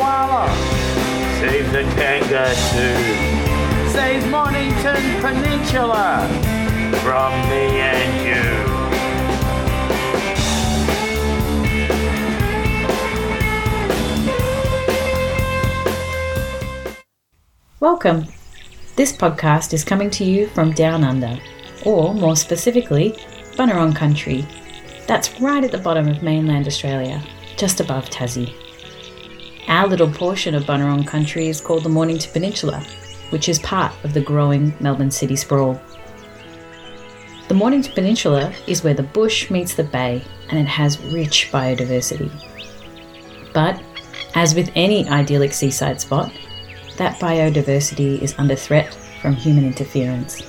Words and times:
koala. 0.00 0.48
Save 1.40 1.72
the 1.72 1.82
kangaroo. 2.00 2.96
Save 3.90 4.30
Mornington 4.30 5.02
Peninsula 5.20 6.26
from 7.02 7.32
me 7.50 7.64
and 7.80 8.12
you. 8.26 8.44
Welcome. 17.78 18.24
This 18.96 19.12
podcast 19.12 19.74
is 19.74 19.84
coming 19.84 20.10
to 20.12 20.24
you 20.24 20.46
from 20.48 20.72
Down 20.72 21.04
Under, 21.04 21.38
or 21.84 22.14
more 22.14 22.36
specifically, 22.36 23.12
Bunurong 23.56 23.94
Country. 23.94 24.46
That's 25.06 25.38
right 25.42 25.62
at 25.62 25.72
the 25.72 25.78
bottom 25.78 26.08
of 26.08 26.22
mainland 26.22 26.66
Australia, 26.66 27.22
just 27.58 27.80
above 27.80 28.08
Tassie. 28.08 28.69
Our 29.68 29.86
little 29.86 30.10
portion 30.10 30.54
of 30.54 30.64
Bunurong 30.64 31.06
Country 31.06 31.48
is 31.48 31.60
called 31.60 31.84
the 31.84 31.88
Mornington 31.88 32.32
Peninsula, 32.32 32.84
which 33.30 33.48
is 33.48 33.58
part 33.58 33.92
of 34.04 34.14
the 34.14 34.20
growing 34.20 34.74
Melbourne 34.80 35.10
city 35.10 35.36
sprawl. 35.36 35.80
The 37.48 37.54
Mornington 37.54 37.92
Peninsula 37.92 38.52
is 38.66 38.82
where 38.82 38.94
the 38.94 39.02
bush 39.02 39.50
meets 39.50 39.74
the 39.74 39.84
bay 39.84 40.22
and 40.48 40.58
it 40.58 40.66
has 40.66 41.02
rich 41.12 41.50
biodiversity. 41.52 42.30
But, 43.52 43.80
as 44.34 44.54
with 44.54 44.70
any 44.74 45.08
idyllic 45.08 45.52
seaside 45.52 46.00
spot, 46.00 46.32
that 46.96 47.18
biodiversity 47.20 48.20
is 48.22 48.34
under 48.38 48.56
threat 48.56 48.94
from 49.20 49.34
human 49.34 49.64
interference. 49.64 50.42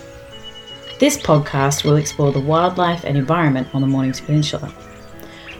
This 1.00 1.18
podcast 1.18 1.84
will 1.84 1.96
explore 1.96 2.32
the 2.32 2.40
wildlife 2.40 3.04
and 3.04 3.18
environment 3.18 3.68
on 3.74 3.82
the 3.82 3.88
Mornington 3.88 4.26
Peninsula. 4.26 4.74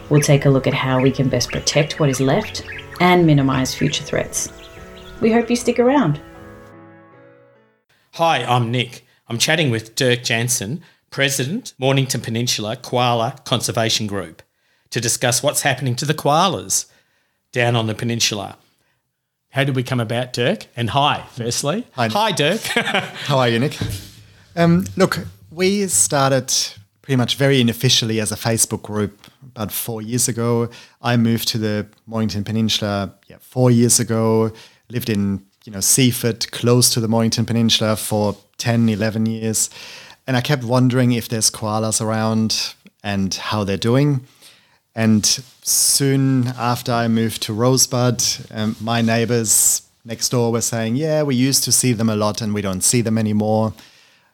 We'll 0.08 0.20
take 0.20 0.46
a 0.46 0.50
look 0.50 0.66
at 0.66 0.74
how 0.74 1.00
we 1.00 1.10
can 1.10 1.28
best 1.28 1.50
protect 1.50 1.98
what 1.98 2.08
is 2.08 2.20
left 2.20 2.64
and 3.00 3.26
minimise 3.26 3.74
future 3.74 4.04
threats. 4.04 4.52
We 5.20 5.32
hope 5.32 5.48
you 5.50 5.56
stick 5.56 5.78
around. 5.78 6.20
Hi, 8.12 8.44
I'm 8.44 8.70
Nick. 8.70 9.06
I'm 9.28 9.38
chatting 9.38 9.70
with 9.70 9.94
Dirk 9.94 10.22
Jansen, 10.22 10.82
President, 11.10 11.72
Mornington 11.78 12.20
Peninsula 12.20 12.76
Koala 12.76 13.38
Conservation 13.44 14.06
Group, 14.06 14.42
to 14.90 15.00
discuss 15.00 15.42
what's 15.42 15.62
happening 15.62 15.96
to 15.96 16.04
the 16.04 16.14
koalas 16.14 16.86
down 17.52 17.76
on 17.76 17.86
the 17.86 17.94
peninsula. 17.94 18.58
How 19.50 19.64
did 19.64 19.76
we 19.76 19.82
come 19.82 20.00
about, 20.00 20.32
Dirk? 20.32 20.66
And 20.76 20.90
hi, 20.90 21.24
firstly. 21.32 21.86
Hi. 21.92 22.08
Hi, 22.08 22.32
Dirk. 22.32 22.60
How 22.64 23.38
are 23.38 23.48
you, 23.48 23.58
Nick? 23.58 23.78
Um, 24.56 24.86
look, 24.96 25.18
we 25.50 25.86
started 25.88 26.52
pretty 27.02 27.16
much 27.16 27.36
very 27.36 27.60
unofficially 27.60 28.20
as 28.20 28.32
a 28.32 28.36
Facebook 28.36 28.82
group 28.82 29.18
about 29.42 29.72
four 29.72 30.00
years 30.00 30.28
ago. 30.28 30.70
I 31.02 31.16
moved 31.16 31.48
to 31.48 31.58
the 31.58 31.86
Mornington 32.06 32.44
Peninsula 32.44 33.12
yeah, 33.28 33.36
four 33.40 33.70
years 33.70 34.00
ago, 34.00 34.52
lived 34.88 35.10
in 35.10 35.44
you 35.64 35.72
know 35.72 35.80
Seaford, 35.80 36.50
close 36.52 36.90
to 36.90 37.00
the 37.00 37.08
Mornington 37.08 37.44
Peninsula 37.44 37.96
for 37.96 38.36
10, 38.58 38.88
11 38.88 39.26
years. 39.26 39.68
And 40.26 40.36
I 40.36 40.40
kept 40.40 40.62
wondering 40.62 41.12
if 41.12 41.28
there's 41.28 41.50
koalas 41.50 42.00
around 42.00 42.74
and 43.02 43.34
how 43.34 43.64
they're 43.64 43.76
doing. 43.76 44.24
And 44.94 45.24
soon 45.62 46.48
after 46.58 46.92
I 46.92 47.08
moved 47.08 47.42
to 47.42 47.52
Rosebud, 47.52 48.22
um, 48.52 48.76
my 48.80 49.00
neighbors 49.00 49.82
next 50.04 50.28
door 50.28 50.52
were 50.52 50.60
saying, 50.60 50.96
Yeah, 50.96 51.22
we 51.22 51.34
used 51.34 51.64
to 51.64 51.72
see 51.72 51.92
them 51.92 52.08
a 52.08 52.16
lot 52.16 52.40
and 52.40 52.54
we 52.54 52.62
don't 52.62 52.82
see 52.82 53.00
them 53.00 53.18
anymore. 53.18 53.72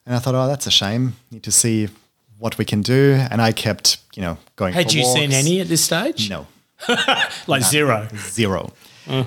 And 0.05 0.15
I 0.15 0.19
thought, 0.19 0.35
Oh, 0.35 0.47
that's 0.47 0.67
a 0.67 0.71
shame. 0.71 1.15
Need 1.31 1.45
to 1.45 1.53
see 1.53 1.89
what 2.39 2.59
we 2.59 2.65
can 2.65 2.83
do. 2.83 3.19
And 3.31 3.41
I 3.41 3.53
kept, 3.53 3.99
you 4.15 4.23
know, 4.23 4.39
going. 4.57 4.75
Had 4.75 4.93
you 4.93 5.05
seen 5.05 5.33
any 5.33 5.61
at 5.61 5.69
this 5.69 5.85
stage? 5.85 6.31
No, 6.31 6.47
Like 7.47 7.63
zero. 7.63 8.09
zero. 8.17 8.73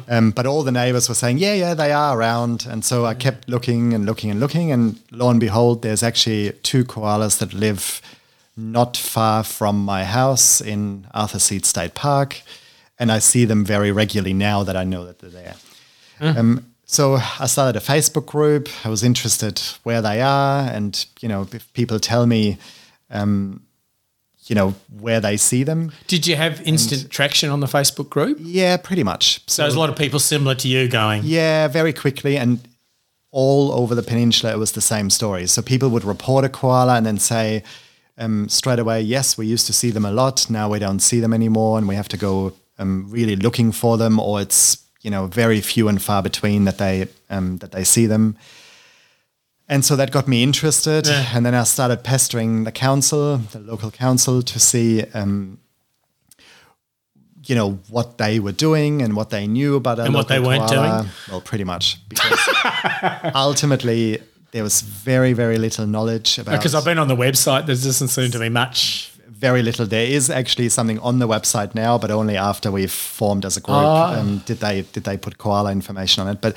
Um, 0.08 0.30
but 0.30 0.46
all 0.46 0.62
the 0.62 0.72
neighbors 0.72 1.10
were 1.10 1.16
saying, 1.16 1.40
yeah, 1.40 1.54
yeah, 1.56 1.74
they 1.74 1.92
are 1.92 2.16
around. 2.16 2.68
And 2.70 2.86
so 2.86 3.04
I 3.06 3.16
kept 3.16 3.50
looking 3.50 3.94
and 3.96 4.06
looking 4.06 4.30
and 4.30 4.40
looking. 4.40 4.72
And 4.72 5.00
lo 5.10 5.28
and 5.30 5.40
behold, 5.40 5.82
there's 5.82 6.04
actually 6.04 6.52
two 6.62 6.86
koalas 6.86 7.40
that 7.40 7.52
live 7.52 8.00
not 8.56 8.96
far 8.96 9.44
from 9.44 9.84
my 9.84 10.04
house 10.04 10.62
in 10.62 11.08
Arthur 11.16 11.40
Seat 11.40 11.66
State 11.66 11.96
Park. 11.96 12.42
And 13.00 13.12
I 13.12 13.18
see 13.18 13.44
them 13.46 13.66
very 13.66 13.92
regularly 13.92 14.34
now 14.34 14.62
that 14.64 14.78
I 14.78 14.84
know 14.84 15.04
that 15.06 15.18
they're 15.18 15.32
there. 15.32 15.56
Um, 16.20 16.68
so 16.86 17.16
I 17.40 17.48
started 17.48 17.76
a 17.76 17.84
Facebook 17.84 18.28
group. 18.28 18.70
I 18.86 18.90
was 18.90 19.02
interested 19.04 19.60
where 19.82 20.04
they 20.04 20.22
are. 20.22 20.60
And, 20.70 21.04
you 21.22 21.28
know, 21.28 21.48
if 21.52 21.74
people 21.74 22.00
tell 22.00 22.28
me, 22.28 22.60
um, 23.12 23.62
you 24.46 24.56
know, 24.56 24.74
where 25.00 25.20
they 25.20 25.38
see 25.38 25.64
them. 25.64 25.92
Did 26.08 26.26
you 26.26 26.36
have 26.36 26.62
instant 26.62 27.10
traction 27.12 27.50
on 27.50 27.60
the 27.60 27.68
Facebook 27.68 28.10
group? 28.10 28.38
Yeah, 28.42 28.78
pretty 28.78 29.04
much. 29.04 29.42
So 29.48 29.62
there's 29.62 29.76
a 29.76 29.80
lot 29.80 29.90
of 29.90 29.96
people 29.96 30.20
similar 30.20 30.56
to 30.56 30.68
you 30.68 30.88
going, 30.88 31.22
Yeah, 31.24 31.68
very 31.68 31.94
quickly. 31.94 32.38
And 32.38 32.60
all 33.32 33.72
over 33.72 33.94
the 33.96 34.04
peninsula, 34.04 34.54
it 34.54 34.58
was 34.58 34.72
the 34.72 34.82
same 34.82 35.10
story. 35.10 35.48
So 35.48 35.62
people 35.62 35.90
would 35.90 36.04
report 36.04 36.44
a 36.44 36.50
koala 36.50 36.96
and 36.96 37.06
then 37.06 37.18
say 37.20 37.64
um, 38.18 38.50
straight 38.50 38.80
away, 38.80 39.02
yes, 39.02 39.38
we 39.38 39.46
used 39.46 39.68
to 39.68 39.74
see 39.74 39.92
them 39.92 40.06
a 40.06 40.12
lot. 40.12 40.50
Now 40.50 40.70
we 40.70 40.80
don't 40.80 41.00
see 41.00 41.20
them 41.20 41.34
anymore. 41.34 41.78
And 41.78 41.88
we 41.88 41.96
have 41.96 42.10
to 42.10 42.18
go 42.18 42.54
um, 42.80 43.06
really 43.10 43.36
looking 43.36 43.72
for 43.72 43.98
them, 43.98 44.20
or 44.20 44.42
it's, 44.42 44.84
you 45.02 45.12
know, 45.12 45.28
very 45.28 45.62
few 45.62 45.88
and 45.88 46.02
far 46.02 46.24
between 46.24 46.66
that 46.66 46.78
they, 46.78 47.08
um, 47.30 47.58
that 47.58 47.72
they 47.72 47.84
see 47.84 48.08
them. 48.08 48.38
And 49.72 49.86
so 49.86 49.96
that 49.96 50.12
got 50.12 50.28
me 50.28 50.44
interested. 50.44 51.08
And 51.34 51.46
then 51.46 51.56
I 51.56 51.64
started 51.64 52.04
pestering 52.04 52.66
the 52.66 52.72
council, 52.74 53.38
the 53.38 53.60
local 53.60 53.90
council, 53.90 54.42
to 54.42 54.60
see 54.60 55.04
um, 55.14 55.58
you 57.48 57.56
know 57.56 57.80
what 57.90 58.18
they 58.18 58.40
were 58.40 58.52
doing 58.52 59.02
and 59.02 59.16
what 59.16 59.30
they 59.30 59.48
knew 59.48 59.76
about 59.76 60.00
And 60.00 60.14
what 60.14 60.28
they 60.28 60.40
weren't 60.40 60.68
koala. 60.70 61.02
doing? 61.04 61.12
Well, 61.30 61.42
pretty 61.42 61.64
much 61.64 61.98
because 62.10 62.40
ultimately 63.36 64.20
there 64.52 64.64
was 64.64 64.82
very 64.82 65.34
very 65.34 65.58
little 65.58 65.88
knowledge 65.88 66.38
about. 66.38 66.52
because 66.58 66.76
I've 66.76 66.86
been 66.86 67.00
on 67.00 67.08
the 67.08 67.16
website, 67.16 67.66
there 67.66 67.76
doesn't 67.76 68.10
seem 68.10 68.30
to 68.32 68.40
be 68.40 68.50
much. 68.50 69.08
very 69.30 69.64
little. 69.64 69.86
There 69.88 70.06
is 70.06 70.30
actually 70.30 70.70
something 70.70 71.00
on 71.00 71.18
the 71.20 71.28
website 71.28 71.74
now, 71.74 71.98
but 71.98 72.12
only 72.12 72.38
after 72.38 72.70
we've 72.72 72.92
formed 72.92 73.44
as 73.46 73.58
a 73.58 73.62
group 73.62 73.78
Ah. 73.78 74.20
um, 74.20 74.40
did 74.46 74.60
they 74.60 74.84
did 74.94 75.04
they 75.04 75.18
put 75.18 75.38
koala 75.38 75.72
information 75.72 76.22
on 76.24 76.30
it. 76.36 76.42
But 76.42 76.54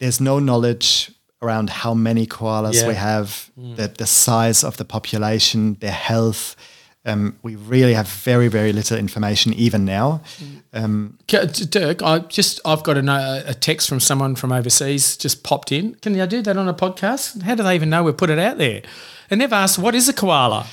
there's 0.00 0.20
no 0.20 0.38
knowledge 0.40 1.12
around 1.42 1.70
how 1.70 1.94
many 1.94 2.26
koalas 2.26 2.74
Yeah. 2.74 2.88
we 2.88 2.94
have, 2.94 3.50
mm. 3.58 3.76
the 3.76 3.88
the 3.88 4.06
size 4.06 4.64
of 4.64 4.76
the 4.76 4.84
population, 4.84 5.76
their 5.80 5.90
health. 5.90 6.56
Um, 7.04 7.36
we 7.42 7.56
really 7.56 7.94
have 7.94 8.06
very 8.06 8.46
very 8.48 8.72
little 8.72 8.96
information 8.96 9.52
even 9.54 9.84
now. 9.84 10.20
Mm. 10.38 10.62
Um, 10.84 11.18
K- 11.26 11.46
D- 11.46 11.64
Dirk, 11.66 12.00
I 12.02 12.20
just 12.20 12.60
I've 12.64 12.84
got 12.84 12.96
a, 12.96 13.44
a 13.48 13.54
text 13.54 13.88
from 13.88 13.98
someone 14.00 14.36
from 14.36 14.52
overseas 14.52 15.16
just 15.16 15.42
popped 15.42 15.72
in. 15.72 15.96
Can 15.96 16.20
I 16.20 16.26
do 16.26 16.42
that 16.42 16.56
on 16.56 16.68
a 16.68 16.74
podcast? 16.74 17.42
How 17.42 17.56
do 17.56 17.64
they 17.64 17.74
even 17.74 17.90
know 17.90 18.04
we 18.04 18.12
put 18.12 18.30
it 18.30 18.38
out 18.38 18.58
there? 18.58 18.82
And 19.30 19.40
they've 19.40 19.52
asked, 19.52 19.78
"What 19.80 19.94
is 19.96 20.08
a 20.08 20.12
koala?" 20.12 20.66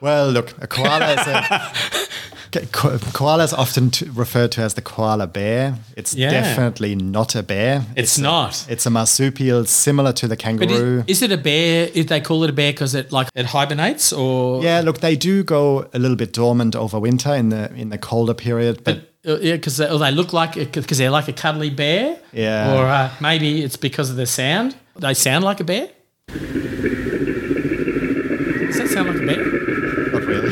Well, 0.00 0.30
look, 0.30 0.54
a 0.62 0.68
koala 0.68 1.12
is 1.14 1.26
a 1.26 1.72
ko- 2.72 2.98
koala 3.12 3.44
is 3.44 3.52
often 3.52 3.90
t- 3.90 4.06
referred 4.14 4.52
to 4.52 4.62
as 4.62 4.74
the 4.74 4.80
koala 4.82 5.26
bear. 5.26 5.74
It's 5.96 6.14
Yeah. 6.14 6.30
definitely 6.30 6.94
not 6.94 7.34
a 7.34 7.42
bear. 7.42 7.84
It's, 7.96 8.18
not. 8.18 8.64
It's 8.68 8.86
a 8.86 8.90
marsupial 8.90 9.64
similar 9.66 10.12
to 10.14 10.26
the 10.28 10.36
But 10.36 10.38
kangaroo. 10.44 11.04
is, 11.06 11.18
is 11.18 11.22
it 11.22 11.32
a 11.32 11.36
bear? 11.36 11.88
If 11.94 12.06
they 12.08 12.20
call 12.20 12.44
it 12.44 12.50
a 12.50 12.52
bear 12.52 12.72
because 12.72 12.94
it 12.94 13.12
like 13.12 13.28
it 13.34 13.46
hibernates, 13.46 14.12
or 14.12 14.62
yeah, 14.62 14.80
look, 14.80 14.98
they 15.00 15.16
do 15.16 15.42
go 15.44 15.86
a 15.92 15.98
little 15.98 16.16
bit 16.16 16.32
dormant 16.32 16.74
over 16.76 16.98
winter 16.98 17.34
in 17.34 17.48
the 17.50 17.72
in 17.74 17.90
the 17.90 17.98
colder 17.98 18.34
period, 18.34 18.82
but, 18.84 18.96
Uh, 19.26 19.36
yeah, 19.42 19.56
because 19.56 19.76
they, 19.76 19.86
they 19.98 20.10
look 20.12 20.32
like 20.32 20.54
because 20.54 20.98
they're 20.98 21.10
like 21.10 21.28
a 21.28 21.32
cuddly 21.32 21.70
bear. 21.70 22.16
Yeah. 22.32 22.72
Or 22.74 22.86
uh, 22.86 23.10
maybe 23.20 23.62
it's 23.64 23.76
because 23.76 24.10
of 24.10 24.16
the 24.16 24.26
sound. 24.26 24.74
They 24.96 25.14
sound 25.14 25.44
like 25.44 25.60
a 25.60 25.64
bear. 25.64 25.88
Does 28.68 28.78
that 28.78 28.88
sound 28.88 29.08
like 29.08 29.16
a 29.22 29.26
bear? 29.26 29.44
not 30.12 30.22
really. 30.24 30.50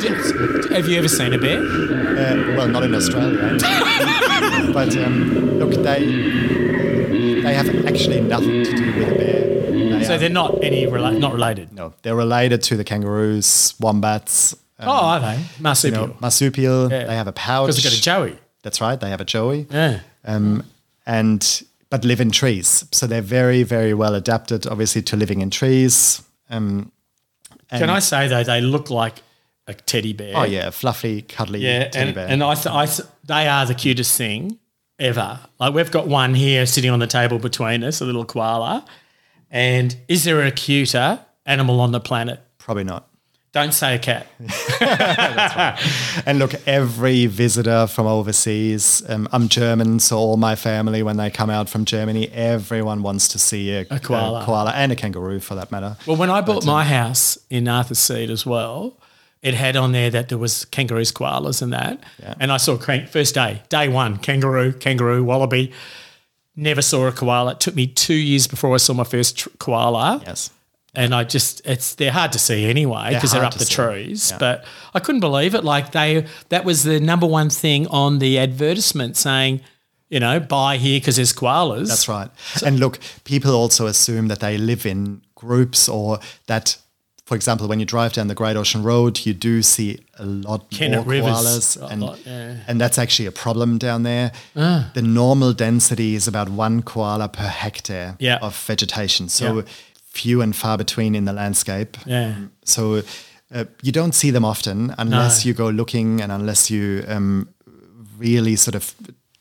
Do- 0.00 0.75
Have 0.86 0.92
you 0.92 0.98
ever 0.98 1.08
seen 1.08 1.32
a 1.32 1.38
bear? 1.38 1.58
Uh, 1.62 2.56
well, 2.56 2.68
not 2.68 2.84
in 2.84 2.94
Australia. 2.94 3.58
but 4.72 4.96
um, 4.96 5.58
look, 5.58 5.72
they 5.82 6.06
they 7.42 7.54
have 7.54 7.68
actually 7.86 8.20
nothing 8.20 8.62
to 8.62 8.72
do 8.76 8.86
with 8.94 9.08
a 9.08 9.14
bear. 9.16 9.98
They 9.98 10.04
So 10.04 10.14
are- 10.14 10.18
they're 10.18 10.28
not 10.28 10.62
any 10.62 10.86
rela- 10.86 11.18
not 11.18 11.32
related. 11.32 11.72
no, 11.72 11.92
they're 12.02 12.14
related 12.14 12.62
to 12.68 12.76
the 12.76 12.84
kangaroos, 12.84 13.74
wombats. 13.80 14.52
um, 14.78 14.88
oh, 14.88 14.92
are 14.92 15.18
they 15.20 15.38
you 15.38 15.44
marsupial? 15.58 16.06
know, 16.06 16.16
marsupial. 16.20 16.88
Yeah. 16.88 17.04
They 17.06 17.16
have 17.16 17.26
a 17.26 17.32
pouch. 17.32 17.66
Because 17.66 17.82
they've 17.82 17.90
got 17.92 17.98
a 17.98 18.02
joey. 18.02 18.38
That's 18.62 18.80
right. 18.80 19.00
They 19.00 19.10
have 19.10 19.20
a 19.20 19.24
joey. 19.24 19.66
Yeah. 19.68 20.00
um, 20.24 20.62
and 21.04 21.62
but 21.90 22.04
live 22.04 22.20
in 22.20 22.30
trees. 22.30 22.84
So 22.92 23.08
they're 23.08 23.22
very, 23.22 23.64
very 23.64 23.92
well 23.92 24.14
adapted, 24.14 24.68
obviously, 24.68 25.02
to 25.02 25.16
living 25.16 25.40
in 25.40 25.50
trees. 25.50 26.22
Um, 26.48 26.92
Can 27.70 27.90
I 27.90 27.98
say 27.98 28.28
though 28.28 28.44
they 28.44 28.60
look 28.60 28.88
like 28.88 29.22
a 29.66 29.74
teddy 29.74 30.12
bear? 30.12 30.32
Oh 30.36 30.44
yeah, 30.44 30.70
fluffy, 30.70 31.22
cuddly 31.22 31.60
Yeah, 31.60 31.88
teddy 31.88 32.06
and, 32.06 32.14
bear. 32.14 32.26
and 32.28 32.42
I, 32.44 32.54
th- 32.54 32.66
I 32.66 32.86
th- 32.86 33.08
they 33.24 33.48
are 33.48 33.66
the 33.66 33.74
cutest 33.74 34.16
thing 34.16 34.58
ever. 34.98 35.40
Like 35.58 35.74
we've 35.74 35.90
got 35.90 36.06
one 36.08 36.34
here 36.34 36.66
sitting 36.66 36.90
on 36.90 36.98
the 37.00 37.06
table 37.06 37.38
between 37.38 37.82
us, 37.84 38.00
a 38.00 38.04
little 38.04 38.24
koala. 38.24 38.84
And 39.50 39.96
is 40.08 40.24
there 40.24 40.42
a 40.42 40.50
cuter 40.50 41.20
animal 41.44 41.80
on 41.80 41.92
the 41.92 42.00
planet? 42.00 42.40
Probably 42.58 42.84
not. 42.84 43.08
Don't 43.52 43.72
say 43.72 43.94
a 43.94 43.98
cat. 43.98 44.26
And 46.26 46.38
look, 46.38 46.54
every 46.66 47.26
visitor 47.26 47.86
from 47.86 48.06
overseas, 48.06 49.02
um, 49.08 49.28
I'm 49.32 49.48
German, 49.48 50.00
so 50.00 50.16
all 50.18 50.36
my 50.36 50.56
family, 50.56 51.02
when 51.02 51.16
they 51.16 51.30
come 51.30 51.50
out 51.50 51.68
from 51.68 51.84
Germany, 51.84 52.28
everyone 52.30 53.02
wants 53.02 53.28
to 53.28 53.38
see 53.38 53.70
a, 53.72 53.86
A 53.90 54.00
koala. 54.00 54.44
koala 54.44 54.72
and 54.72 54.92
a 54.92 54.96
kangaroo 54.96 55.40
for 55.40 55.54
that 55.54 55.70
matter. 55.70 55.96
Well, 56.06 56.16
when 56.16 56.30
I 56.30 56.40
bought 56.40 56.66
my 56.66 56.84
house 56.84 57.38
in 57.48 57.68
Arthur's 57.68 57.98
Seat 57.98 58.28
as 58.30 58.44
well, 58.44 58.98
it 59.42 59.54
had 59.54 59.76
on 59.76 59.92
there 59.92 60.10
that 60.10 60.28
there 60.28 60.38
was 60.38 60.64
kangaroos, 60.66 61.12
koalas, 61.12 61.62
and 61.62 61.72
that. 61.72 62.02
Yeah. 62.20 62.34
And 62.40 62.50
I 62.50 62.56
saw 62.56 62.76
cran- 62.76 63.06
first 63.06 63.34
day, 63.34 63.62
day 63.68 63.88
one, 63.88 64.16
kangaroo, 64.16 64.72
kangaroo, 64.72 65.22
wallaby. 65.22 65.72
Never 66.56 66.82
saw 66.82 67.06
a 67.06 67.12
koala. 67.12 67.52
It 67.52 67.60
took 67.60 67.74
me 67.74 67.86
two 67.86 68.14
years 68.14 68.46
before 68.46 68.74
I 68.74 68.78
saw 68.78 68.94
my 68.94 69.04
first 69.04 69.38
tr- 69.38 69.48
koala. 69.58 70.22
Yes. 70.26 70.50
And 70.94 71.14
I 71.14 71.24
just, 71.24 71.60
it's 71.66 71.94
they're 71.96 72.10
hard 72.10 72.32
to 72.32 72.38
see 72.38 72.64
anyway 72.64 73.10
because 73.12 73.32
they're, 73.32 73.42
hard 73.42 73.52
up 73.52 73.58
the 73.58 73.66
see. 73.66 73.74
trees. 73.74 74.30
Yeah. 74.30 74.38
But 74.38 74.64
I 74.94 75.00
couldn't 75.00 75.20
believe 75.20 75.54
it. 75.54 75.62
Like 75.62 75.92
they, 75.92 76.26
that 76.48 76.64
was 76.64 76.84
the 76.84 76.98
number 76.98 77.26
one 77.26 77.50
thing 77.50 77.86
on 77.88 78.18
the 78.18 78.38
advertisement 78.38 79.18
saying, 79.18 79.60
you 80.08 80.20
know, 80.20 80.40
buy 80.40 80.78
here 80.78 80.98
because 80.98 81.16
there's 81.16 81.34
koalas. 81.34 81.88
That's 81.88 82.08
right. 82.08 82.30
and 82.64 82.80
look, 82.80 82.98
people 83.24 83.54
also 83.54 83.86
assume 83.86 84.28
that 84.28 84.40
they 84.40 84.56
live 84.56 84.86
in 84.86 85.20
groups 85.34 85.86
or 85.86 86.18
that, 86.46 86.78
for 87.26 87.34
example, 87.34 87.66
when 87.66 87.80
you 87.80 87.84
drive 87.86 88.12
down 88.12 88.28
the 88.28 88.34
Great 88.36 88.56
Ocean 88.56 88.82
Road, 88.84 89.26
you 89.26 89.34
do 89.34 89.60
see 89.60 89.98
a 90.16 90.24
lot 90.24 90.70
Kennet 90.70 91.00
more 91.00 91.06
Rivers, 91.06 91.34
koalas. 91.76 91.90
And, 91.90 92.00
lot, 92.02 92.18
yeah. 92.24 92.54
Ah. 92.58 92.64
and 92.68 92.80
that's 92.80 92.98
actually 92.98 93.26
a 93.26 93.32
problem 93.32 93.78
down 93.78 94.04
there. 94.04 94.30
The 94.54 95.02
normal 95.02 95.52
density 95.52 96.14
is 96.14 96.28
about 96.28 96.48
one 96.48 96.82
koala 96.82 97.28
per 97.28 97.48
hectare 97.48 98.14
Yeah. 98.20 98.38
of 98.40 98.56
vegetation. 98.56 99.28
So 99.28 99.56
Yeah. 99.56 99.62
few 100.08 100.40
and 100.40 100.54
far 100.54 100.78
between 100.78 101.14
in 101.16 101.24
the 101.24 101.32
landscape. 101.32 101.96
Yeah. 102.06 102.34
So 102.64 103.02
uh, 103.52 103.64
you 103.82 103.92
don't 103.92 104.14
see 104.14 104.30
them 104.30 104.44
often 104.44 104.94
unless 104.96 105.44
you 105.44 105.52
go 105.52 105.68
looking 105.68 106.20
and 106.22 106.30
unless 106.32 106.70
you 106.70 107.04
um, 107.08 107.48
really 108.18 108.54
sort 108.56 108.74
of 108.76 108.94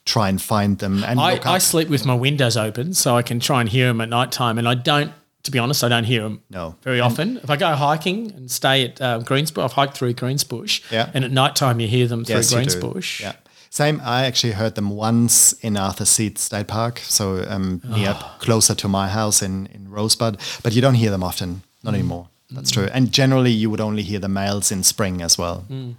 try 0.05 0.27
and 0.29 0.41
find 0.41 0.79
them. 0.79 1.03
And 1.03 1.19
I, 1.19 1.39
I 1.45 1.59
sleep 1.59 1.89
with 1.89 2.03
my 2.05 2.15
windows 2.15 2.57
open 2.57 2.93
so 2.93 3.15
I 3.15 3.21
can 3.23 3.39
try 3.39 3.61
and 3.61 3.69
hear 3.69 3.87
them 3.87 4.01
at 4.01 4.09
night 4.09 4.31
time. 4.31 4.57
And 4.59 4.67
I 4.67 4.73
don't, 4.75 5.11
to 5.45 5.51
be 5.51 5.59
honest, 5.59 5.83
I 5.83 5.89
don't 5.89 6.03
hear 6.03 6.21
them 6.23 6.41
No. 6.49 6.75
very 6.83 6.99
often. 6.99 7.37
If 7.43 7.49
I 7.49 7.55
go 7.57 7.73
hiking 7.75 8.31
and 8.35 8.49
stay 8.51 8.85
at 8.85 9.01
um, 9.01 9.23
Greens 9.23 9.51
Bush, 9.51 9.63
I've 9.63 9.73
hiked 9.73 9.97
through 9.97 10.13
Greens 10.13 10.43
Bush. 10.43 10.81
Yeah. 10.91 11.09
And 11.13 11.23
at 11.25 11.31
night 11.31 11.55
time 11.55 11.79
you 11.79 11.87
hear 11.87 12.07
them 12.07 12.23
Yes, 12.27 12.49
through. 12.49 12.57
Greens 12.59 12.75
Bush. 12.75 13.21
Yeah. 13.21 13.33
Same. 13.69 14.01
I 14.03 14.25
actually 14.25 14.53
heard 14.53 14.75
them 14.75 14.89
once 14.89 15.53
in 15.61 15.75
Arthur 15.77 16.05
Seat 16.05 16.37
State 16.37 16.67
Park, 16.67 16.99
so 17.03 17.45
um, 17.49 17.81
near 17.87 18.13
Ah. 18.17 18.35
closer 18.39 18.73
to 18.75 18.87
my 18.87 19.07
house 19.09 19.41
in, 19.41 19.67
in 19.73 19.89
Rosebud. 19.89 20.37
But 20.63 20.73
you 20.73 20.81
don't 20.81 20.95
hear 20.95 21.11
them 21.11 21.23
often, 21.23 21.61
not 21.83 21.91
Mm. 21.93 21.97
anymore. 21.99 22.27
That's 22.51 22.71
true. 22.71 22.87
And 22.93 23.11
generally, 23.11 23.51
you 23.51 23.69
would 23.71 23.81
only 23.81 24.03
hear 24.03 24.19
the 24.19 24.29
males 24.29 24.71
in 24.71 24.83
spring 24.83 25.21
as 25.21 25.37
well. 25.37 25.65
Mm. 25.69 25.95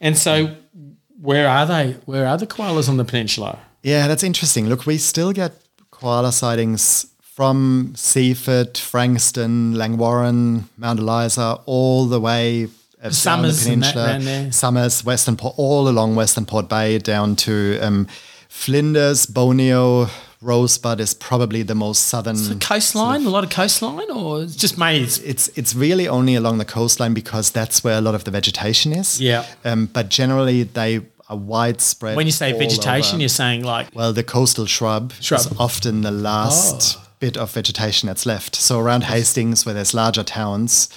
And 0.00 0.18
so 0.18 0.50
where 1.22 1.48
are 1.48 1.64
they? 1.66 1.96
Where 2.04 2.26
are 2.26 2.36
the 2.36 2.46
koalas 2.46 2.88
on 2.88 2.96
the 2.98 3.04
peninsula? 3.04 3.58
Yeah, 3.82 4.08
that's 4.08 4.22
interesting. 4.24 4.68
Look, 4.68 4.84
we 4.86 4.98
still 4.98 5.32
get 5.32 5.52
koala 5.90 6.32
sightings 6.32 7.06
from 7.36 7.92
Seaford, 7.94 8.78
Frankston, 8.78 9.74
Langwarrin, 9.74 10.62
Mount 10.78 10.98
Eliza, 10.98 11.60
all 11.66 12.06
the 12.06 12.18
way 12.18 12.64
uh, 12.64 12.68
down 13.02 13.10
the 13.10 13.14
Somers 13.14 13.64
that 13.66 13.70
peninsula. 13.70 14.52
Somers, 14.52 15.04
Western 15.04 15.36
Port, 15.36 15.54
all 15.58 15.86
along 15.86 16.14
Western 16.16 16.46
Port 16.46 16.66
Bay 16.70 16.96
down 16.96 17.36
to 17.36 17.78
um, 17.82 18.06
Flinders, 18.48 19.26
Boneo, 19.26 20.08
Rosebud 20.40 20.98
is 20.98 21.12
probably 21.12 21.62
the 21.62 21.74
most 21.74 22.04
southern. 22.04 22.36
The 22.36 22.56
coastline, 22.58 23.26
a 23.26 23.30
lot 23.30 23.44
of 23.44 23.50
coastline, 23.50 24.10
or 24.10 24.46
just 24.46 24.78
maize? 24.78 25.18
It's 25.18 25.48
it's 25.58 25.74
really 25.74 26.08
only 26.08 26.36
along 26.36 26.56
the 26.56 26.64
coastline 26.64 27.12
because 27.12 27.50
that's 27.50 27.84
where 27.84 27.98
a 27.98 28.00
lot 28.00 28.14
of 28.14 28.24
the 28.24 28.30
vegetation 28.30 28.94
is. 28.94 29.20
Yeah. 29.20 29.44
Um, 29.62 29.86
but 29.92 30.08
generally 30.08 30.62
they 30.62 31.02
are 31.28 31.36
widespread. 31.36 32.16
When 32.16 32.24
you 32.24 32.32
say 32.32 32.52
vegetation, 32.52 33.16
over. 33.16 33.20
you're 33.20 33.28
saying 33.28 33.62
like 33.62 33.94
Well, 33.94 34.14
the 34.14 34.24
coastal 34.24 34.64
shrub, 34.64 35.12
Shrub. 35.20 35.40
is 35.40 35.48
often 35.58 36.00
the 36.00 36.10
last 36.10 36.98
bit 37.18 37.36
of 37.36 37.52
vegetation 37.52 38.06
that's 38.06 38.26
left. 38.26 38.54
So 38.56 38.78
around 38.78 39.04
Hastings, 39.04 39.64
where 39.64 39.74
there's 39.74 39.94
larger 39.94 40.22
towns, 40.22 40.88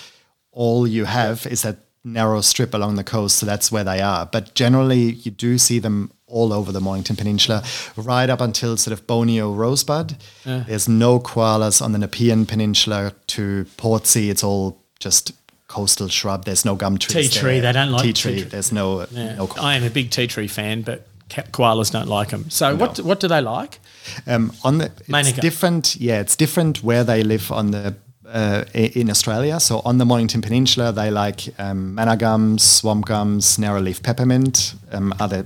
all 0.52 0.88
you 0.88 1.06
have 1.06 1.46
is 1.48 1.62
that 1.64 1.78
narrow 2.04 2.42
strip 2.42 2.74
along 2.74 2.96
the 2.96 3.04
coast. 3.04 3.38
So 3.38 3.46
that's 3.46 3.72
where 3.72 3.84
they 3.84 4.02
are. 4.02 4.26
But 4.26 4.54
generally, 4.56 5.12
you 5.14 5.32
do 5.32 5.58
see 5.58 5.80
them 5.80 6.12
all 6.28 6.54
over 6.54 6.72
the 6.72 6.80
Mornington 6.80 7.16
Peninsula, 7.16 7.64
right 7.96 8.30
up 8.30 8.40
until 8.40 8.78
sort 8.78 8.94
of 8.94 9.08
Boneo 9.08 9.56
Rosebud. 9.56 10.16
There's 10.46 10.88
no 10.88 11.20
koalas 11.20 11.82
on 11.82 11.92
the 11.92 11.98
Nepean 12.00 12.46
Peninsula 12.48 13.14
to 13.28 13.66
Portsea. 13.78 14.30
It's 14.30 14.44
all 14.44 14.80
just 15.00 15.32
coastal 15.68 16.08
shrub. 16.08 16.46
There's 16.46 16.66
no 16.66 16.76
gum 16.76 16.98
trees. 16.98 17.32
Tea 17.32 17.40
tree, 17.40 17.60
there. 17.60 17.74
they 17.74 17.80
don't 17.80 17.92
like 17.92 18.02
tea 18.04 18.14
tea 18.14 18.22
tree. 18.22 18.40
tree. 18.42 18.50
There's 18.50 18.72
no, 18.72 19.06
Yeah. 19.12 19.36
no 19.36 19.50
I 19.60 19.76
am 19.76 19.84
a 19.84 19.90
big 19.90 20.12
tea 20.12 20.28
tree 20.28 20.48
fan, 20.48 20.82
but 20.84 21.08
koalas 21.30 21.92
don't 21.92 22.08
like 22.08 22.30
them. 22.30 22.50
So 22.50 22.76
what 22.76 23.00
what 23.00 23.20
do 23.20 23.28
they 23.28 23.42
like? 23.42 23.80
Um, 24.28 24.52
on 24.64 24.80
the 24.80 24.86
it's 24.86 25.10
Manuka. 25.10 25.42
different, 25.42 25.96
yeah, 25.96 26.20
it's 26.20 26.36
different 26.36 26.84
where 26.84 27.04
they 27.04 27.24
live 27.24 27.52
on 27.52 27.72
the 27.72 27.96
uh, 28.26 28.64
in 28.74 29.10
Australia. 29.10 29.60
So 29.60 29.82
on 29.86 29.98
the 29.98 30.06
Mornington 30.06 30.42
Peninsula, 30.42 30.92
they 30.92 31.12
like 31.12 31.54
um, 31.60 31.96
manna 31.96 32.18
gums, 32.18 32.64
swamp 32.64 33.06
gums, 33.06 33.58
narrowleaf 33.58 34.02
peppermint, 34.04 34.76
um, 34.92 35.14
the 35.20 35.46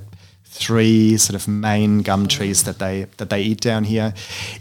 three 0.53 1.17
sort 1.17 1.35
of 1.35 1.47
main 1.47 2.03
gum 2.03 2.27
trees 2.27 2.63
that 2.63 2.77
they 2.77 3.07
that 3.17 3.29
they 3.29 3.41
eat 3.41 3.59
down 3.59 3.85
here. 3.85 4.13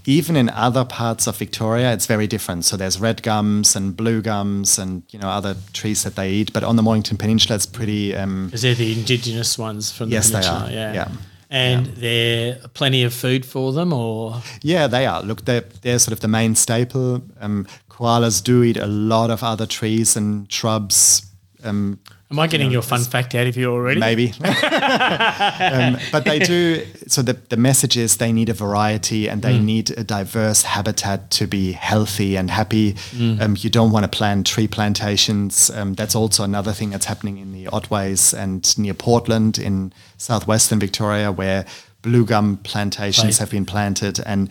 Even 0.07 0.37
in 0.37 0.49
other 0.49 0.85
parts 0.85 1.27
of 1.27 1.37
Victoria, 1.37 1.93
it's 1.93 2.07
very 2.07 2.27
different. 2.27 2.65
So 2.65 2.77
there's 2.77 2.99
red 2.99 3.23
gums 3.23 3.77
and 3.77 3.97
blue 3.97 4.23
gums 4.23 4.79
and 4.79 5.03
you 5.11 5.19
know 5.19 5.29
other 5.29 5.55
trees 5.73 6.03
that 6.05 6.17
they 6.17 6.31
eat. 6.31 6.53
But 6.53 6.65
on 6.65 6.77
the 6.77 6.83
Mornington 6.83 7.19
Peninsula, 7.19 7.57
it's 7.57 7.67
pretty. 7.67 8.17
Um, 8.17 8.47
Because 8.47 8.63
they're 8.63 8.75
the 8.75 8.93
indigenous 8.93 9.59
ones 9.59 9.93
from 9.93 10.09
the 10.09 10.15
Yes, 10.15 10.31
they 10.31 10.45
are. 10.47 10.71
Yeah. 10.71 10.95
Yeah. 10.95 11.09
And 11.51 11.87
there 11.99 12.57
plenty 12.73 13.03
of 13.05 13.13
food 13.13 13.45
for 13.45 13.75
them, 13.75 13.93
or 13.93 14.41
Yeah, 14.63 14.87
they 14.87 15.05
are. 15.05 15.23
Look, 15.23 15.45
they're, 15.45 15.67
they're 15.83 15.99
sort 15.99 16.15
of 16.15 16.21
the 16.21 16.29
main 16.29 16.55
staple. 16.55 17.23
Um, 17.41 17.67
koalas 17.91 18.43
do 18.43 18.63
eat 18.63 18.79
a 18.79 18.87
lot 18.87 19.31
of 19.31 19.43
other 19.45 19.67
trees 19.67 20.17
and 20.17 20.51
shrubs. 20.51 21.27
Um, 21.65 21.99
am 22.31 22.39
I 22.39 22.47
getting 22.47 22.71
your 22.71 22.83
fun 22.83 23.03
fact 23.05 23.35
out 23.35 23.47
of 23.47 23.57
you 23.57 23.71
already? 23.71 24.01
maybe. 24.01 24.33
um, 24.43 25.99
but 26.11 26.25
they 26.25 26.39
do. 26.39 26.85
So 27.07 27.23
the, 27.23 27.35
the 27.49 27.57
message 27.57 27.97
is 27.97 28.17
they 28.17 28.33
need 28.33 28.49
a 28.49 28.55
variety 28.55 29.29
and 29.29 29.43
they 29.43 29.59
need 29.59 29.91
a 29.91 30.05
diverse 30.05 30.63
habitat 30.63 31.31
to 31.33 31.47
be 31.47 31.73
healthy 31.73 32.37
and 32.37 32.51
happy. 32.51 32.97
Um, 33.41 33.57
you 33.59 33.71
don't 33.71 33.91
want 33.93 34.05
to 34.05 34.09
plant 34.09 34.47
tree 34.47 34.67
plantations. 34.69 35.71
Um, 35.71 35.95
that's 35.95 36.15
also 36.15 36.45
another 36.45 36.73
thing 36.73 36.91
that's 36.91 37.07
happening 37.07 37.39
in 37.39 37.53
the 37.53 37.67
Otways 37.67 38.33
and 38.37 38.77
near 38.79 38.95
Portland 38.95 39.59
in 39.59 39.93
southwestern 40.19 40.79
Victoria, 40.79 41.31
where 41.33 41.65
blue 42.03 42.25
gum 42.25 42.57
plantations 42.59 43.25
Right. 43.35 43.39
have 43.39 43.51
been 43.51 43.65
planted 43.67 44.19
and 44.27 44.49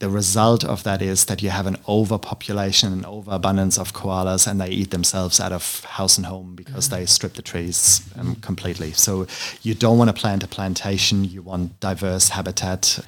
the 0.00 0.08
result 0.08 0.64
of 0.64 0.82
that 0.82 1.02
is 1.02 1.26
that 1.26 1.42
you 1.42 1.50
have 1.50 1.66
an 1.66 1.76
overpopulation 1.86 2.90
and 2.92 3.04
overabundance 3.04 3.78
of 3.78 3.92
koalas 3.92 4.46
and 4.46 4.58
they 4.58 4.70
eat 4.70 4.90
themselves 4.90 5.38
out 5.38 5.52
of 5.52 5.84
house 5.84 6.16
and 6.16 6.26
home 6.26 6.54
because 6.54 6.88
they 6.88 7.04
strip 7.04 7.34
the 7.34 7.42
trees 7.42 8.00
um, 8.18 8.34
completely. 8.36 8.92
So 8.92 9.26
you 9.62 9.74
don't 9.74 9.98
want 9.98 10.08
to 10.08 10.14
plant 10.14 10.42
a 10.42 10.48
plantation, 10.48 11.24
you 11.24 11.42
want 11.42 11.78
diverse 11.80 12.30
habitat. 12.30 12.98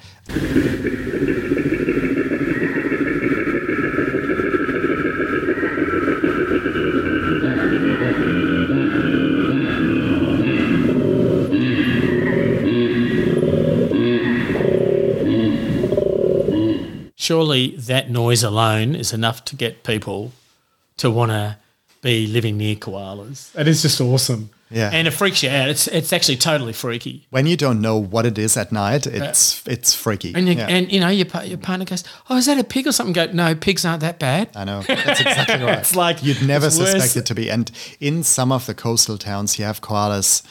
Surely 17.71 17.77
that 17.77 18.09
noise 18.09 18.43
alone 18.43 18.95
is 18.95 19.13
enough 19.13 19.43
to 19.45 19.55
get 19.55 19.83
people 19.83 20.31
to 20.97 21.09
want 21.09 21.31
to 21.31 21.57
be 22.01 22.27
living 22.27 22.57
near 22.57 22.75
koalas. 22.75 23.57
It 23.57 23.67
is 23.67 23.81
just 23.81 23.99
awesome. 24.01 24.49
Yeah. 24.69 24.89
And 24.91 25.07
it 25.07 25.11
freaks 25.11 25.43
you 25.43 25.49
out. 25.49 25.69
It's 25.69 25.87
it's 25.87 26.11
actually 26.11 26.37
totally 26.37 26.73
freaky. 26.73 27.27
When 27.29 27.45
you 27.45 27.55
don't 27.55 27.79
know 27.79 27.97
what 27.97 28.25
it 28.25 28.37
is 28.39 28.57
at 28.57 28.71
night, 28.71 29.05
it's 29.05 29.61
it's 29.67 29.93
freaky. 29.93 30.33
And 30.35 30.47
you, 30.47 30.55
Yeah. 30.55 30.67
and 30.67 30.91
you 30.91 30.99
know 30.99 31.09
your 31.09 31.27
your 31.45 31.59
partner 31.59 31.85
goes, 31.85 32.03
"Oh, 32.29 32.37
is 32.37 32.47
that 32.47 32.57
a 32.57 32.63
pig 32.63 32.87
or 32.87 32.91
something?" 32.91 33.13
Go, 33.13 33.27
"No, 33.31 33.53
pigs 33.53 33.85
aren't 33.85 34.01
that 34.01 34.17
bad." 34.17 34.49
I 34.55 34.63
know. 34.65 34.81
That's 34.81 35.21
exactly 35.21 35.63
right. 35.65 35.77
It's 35.79 35.95
like 35.95 36.23
you'd 36.23 36.41
never 36.41 36.67
it's 36.67 36.79
worse. 36.79 36.91
suspect 36.91 37.15
it 37.17 37.25
to 37.27 37.35
be. 37.35 37.51
And 37.51 37.69
in 37.99 38.23
some 38.23 38.51
of 38.51 38.65
the 38.65 38.73
coastal 38.73 39.17
towns, 39.19 39.59
you 39.59 39.65
have 39.65 39.81
koalas 39.81 40.41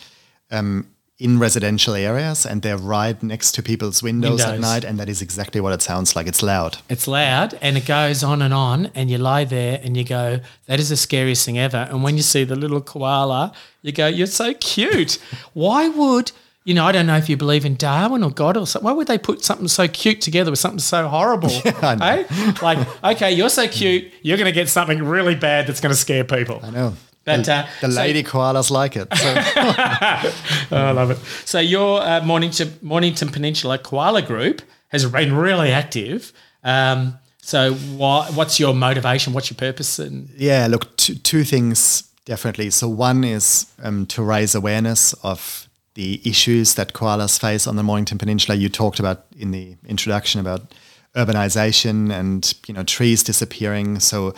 um, 0.53 0.87
in 1.23 1.39
residential 1.39 1.95
areas, 1.95 2.45
and 2.45 2.63
they're 2.63 2.77
right 2.77 3.23
next 3.23 3.53
to 3.53 3.63
people's 3.63 4.03
windows, 4.03 4.41
at 4.43 4.59
night, 4.59 4.85
and 4.85 4.99
that 4.99 5.09
is 5.09 5.23
exactly 5.23 5.61
what 5.61 5.73
it 5.73 5.81
sounds 5.81 6.17
like. 6.17 6.27
It's 6.27 6.43
loud. 6.43 6.79
It's 6.89 7.07
loud 7.07 7.57
and 7.63 7.77
it 7.77 7.87
goes 7.87 8.25
on 8.25 8.43
and 8.43 8.53
on, 8.53 8.91
and 8.95 9.11
you 9.11 9.19
lie 9.19 9.45
there 9.45 9.81
and 9.85 9.97
you 9.97 10.05
go, 10.05 10.41
"That 10.67 10.81
is 10.81 10.89
the 10.89 10.97
scariest 10.97 11.47
thing 11.47 11.59
ever." 11.59 11.89
And 11.91 12.03
when 12.03 12.17
you 12.17 12.23
see 12.23 12.45
the 12.45 12.57
little 12.57 12.81
koala, 12.81 13.53
you 13.83 13.93
go, 13.93 14.09
"You're 14.09 14.27
so 14.27 14.53
cute." 14.55 15.19
Why 15.53 15.89
would 15.89 16.33
you 16.65 16.75
know? 16.75 16.85
I 16.85 16.93
don't 16.93 17.07
know 17.07 17.17
if 17.17 17.29
you 17.29 17.37
believe 17.37 17.65
in 17.65 17.77
Darwin 17.77 18.23
or 18.25 18.31
God 18.31 18.57
or 18.57 18.67
something. 18.67 18.87
Why 18.87 18.93
would 18.93 19.07
they 19.07 19.19
put 19.19 19.45
something 19.45 19.69
so 19.69 19.87
cute 19.89 20.21
together 20.21 20.51
with 20.51 20.61
something 20.61 20.81
so 20.81 21.09
horrible? 21.09 21.51
Know. 21.83 21.99
Eh? 22.01 22.53
Like, 22.63 22.79
okay, 23.05 23.33
you're 23.33 23.49
so 23.49 23.67
cute, 23.67 24.13
you're 24.23 24.37
going 24.37 24.47
to 24.47 24.53
get 24.53 24.69
something 24.69 25.03
really 25.03 25.35
bad 25.35 25.67
that's 25.67 25.81
going 25.81 25.93
to 25.93 25.99
scare 25.99 26.25
people. 26.25 26.61
I 26.63 26.71
know. 26.71 26.95
But 27.25 27.49
uh, 27.49 27.67
The 27.81 27.91
so- 27.91 28.01
lady 28.01 28.23
koalas 28.23 28.71
like 28.71 28.97
it. 28.97 29.09
So 29.17 29.35
Oh, 30.77 30.87
I 30.87 30.91
love 30.93 31.11
it. 31.11 31.19
So 31.45 31.59
your 31.61 32.01
uh, 32.03 32.21
Mornington, 32.25 32.73
Mornington 32.83 33.29
Peninsula 33.29 33.79
Koala 33.79 34.23
Group 34.23 34.63
has 34.89 35.05
been 35.07 35.35
really 35.35 35.71
active. 35.71 36.33
Um, 36.65 37.19
so 37.41 37.75
why, 37.75 38.29
what's 38.35 38.59
your 38.61 38.75
motivation? 38.75 39.33
What's 39.33 39.51
your 39.51 39.57
purpose? 39.57 39.99
And 39.99 40.31
Yeah, 40.37 40.67
look, 40.69 40.97
two, 40.97 41.15
two 41.15 41.45
things 41.45 42.05
definitely. 42.25 42.71
So 42.71 42.89
one 42.89 43.25
is 43.25 43.67
um, 43.83 44.07
to 44.07 44.23
raise 44.23 44.55
awareness 44.55 45.13
of 45.23 45.69
the 45.95 46.21
issues 46.25 46.75
that 46.77 46.93
koalas 46.93 47.39
face 47.39 47.67
on 47.67 47.77
the 47.77 47.83
Mornington 47.83 48.17
Peninsula. 48.19 48.57
You 48.57 48.69
talked 48.69 48.99
about 49.01 49.25
in 49.37 49.51
the 49.51 49.77
introduction 49.87 50.41
about 50.41 50.73
urbanization 51.17 52.11
and 52.13 52.55
you 52.67 52.75
know 52.75 52.83
trees 52.85 53.23
disappearing. 53.23 54.01
So 54.01 54.35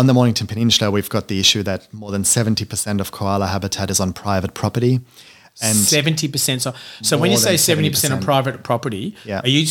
on 0.00 0.06
the 0.06 0.14
Mornington 0.14 0.46
Peninsula, 0.46 0.90
we've 0.90 1.10
got 1.10 1.28
the 1.28 1.38
issue 1.38 1.62
that 1.64 1.92
more 1.92 2.10
than 2.10 2.24
seventy 2.24 2.64
percent 2.64 3.00
of 3.00 3.10
koala 3.12 3.46
habitat 3.48 3.90
is 3.90 4.00
on 4.00 4.12
private 4.12 4.52
property, 4.54 4.94
and 5.62 5.76
seventy 5.76 6.26
percent. 6.28 6.62
So, 6.62 6.72
so 7.02 7.18
when 7.18 7.30
you 7.30 7.36
say 7.36 7.56
seventy 7.56 7.90
percent 7.90 8.12
on 8.14 8.20
70%. 8.20 8.24
private 8.24 8.62
property, 8.62 9.14
Yeah. 9.24 9.40
are 9.44 9.48
you? 9.48 9.66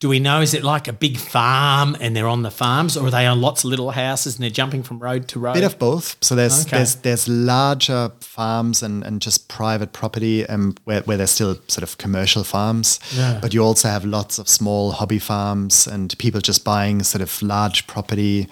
Do 0.00 0.08
we 0.08 0.18
know? 0.18 0.40
Is 0.40 0.52
it 0.52 0.64
like 0.64 0.88
a 0.88 0.92
big 0.92 1.16
farm 1.16 1.96
and 2.00 2.16
they're 2.16 2.26
on 2.36 2.42
the 2.42 2.50
farms, 2.50 2.96
or 2.96 3.06
are 3.06 3.10
they 3.12 3.24
on 3.32 3.40
lots 3.40 3.62
of 3.62 3.70
little 3.70 3.92
houses 3.92 4.34
and 4.34 4.42
they're 4.42 4.50
jumping 4.62 4.82
from 4.82 4.98
road 4.98 5.28
to 5.28 5.38
road? 5.38 5.54
bit 5.54 5.62
of 5.62 5.78
both. 5.78 6.16
So 6.20 6.34
there's 6.34 6.66
Okay. 6.66 6.78
there's 6.78 6.94
there's 7.06 7.28
larger 7.28 8.10
farms 8.20 8.82
and, 8.82 9.04
and 9.04 9.22
just 9.22 9.46
private 9.46 9.92
property 9.92 10.44
um, 10.48 10.74
where, 10.86 11.02
where 11.02 11.16
there's 11.18 11.30
still 11.30 11.54
sort 11.68 11.84
of 11.84 11.98
commercial 11.98 12.42
farms. 12.42 12.98
Yeah. 13.14 13.38
But 13.40 13.54
you 13.54 13.62
also 13.62 13.86
have 13.88 14.04
lots 14.04 14.40
of 14.40 14.48
small 14.48 14.90
hobby 14.90 15.20
farms 15.20 15.86
and 15.86 16.18
people 16.18 16.40
just 16.40 16.64
buying 16.64 17.04
sort 17.04 17.22
of 17.22 17.40
large 17.40 17.86
property 17.86 18.48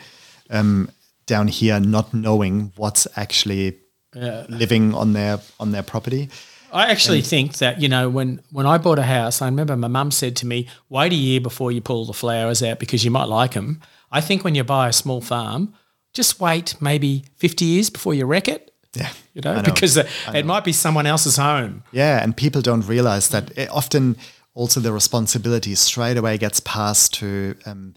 um, 0.51 0.89
down 1.31 1.49
here, 1.49 1.81
not 1.81 2.13
knowing 2.13 2.73
what's 2.77 3.07
actually 3.17 3.79
living 4.15 4.95
on 4.95 5.13
their 5.13 5.39
on 5.59 5.71
their 5.73 5.85
property. 5.85 6.29
I 6.73 6.91
actually 6.91 7.23
think 7.23 7.59
that 7.59 7.81
you 7.81 7.89
know 7.89 8.09
when 8.09 8.41
when 8.51 8.67
I 8.67 8.79
bought 8.79 8.99
a 8.99 9.09
house, 9.19 9.43
I 9.43 9.47
remember 9.47 9.77
my 9.77 9.89
mum 9.89 10.11
said 10.11 10.37
to 10.37 10.47
me, 10.47 10.69
"Wait 10.89 11.13
a 11.13 11.17
year 11.17 11.41
before 11.41 11.73
you 11.73 11.81
pull 11.81 12.07
the 12.07 12.13
flowers 12.13 12.63
out 12.63 12.79
because 12.79 13.05
you 13.05 13.11
might 13.11 13.29
like 13.29 13.53
them." 13.53 13.81
I 14.13 14.21
think 14.21 14.45
when 14.45 14.55
you 14.55 14.65
buy 14.65 14.89
a 14.89 14.93
small 14.93 15.21
farm, 15.21 15.73
just 16.13 16.41
wait 16.41 16.75
maybe 16.81 17.25
fifty 17.37 17.65
years 17.65 17.91
before 17.91 18.15
you 18.15 18.27
wreck 18.27 18.49
it. 18.49 18.71
Yeah, 18.97 19.13
You 19.35 19.43
know, 19.43 19.55
I 19.55 19.63
because 19.63 19.97
uh, 19.99 20.09
I 20.27 20.39
it 20.39 20.47
might 20.47 20.65
be 20.65 20.73
someone 20.73 21.07
else's 21.07 21.37
home. 21.37 21.83
Yeah, 21.93 22.23
and 22.23 22.37
people 22.37 22.61
don't 22.61 22.87
realize 22.89 23.29
that 23.29 23.57
it 23.57 23.69
often 23.71 24.17
also 24.55 24.81
the 24.81 24.93
responsibility 24.93 25.75
straight 25.77 26.17
away 26.17 26.39
gets 26.39 26.61
passed 26.61 27.15
to 27.21 27.55
um, 27.67 27.95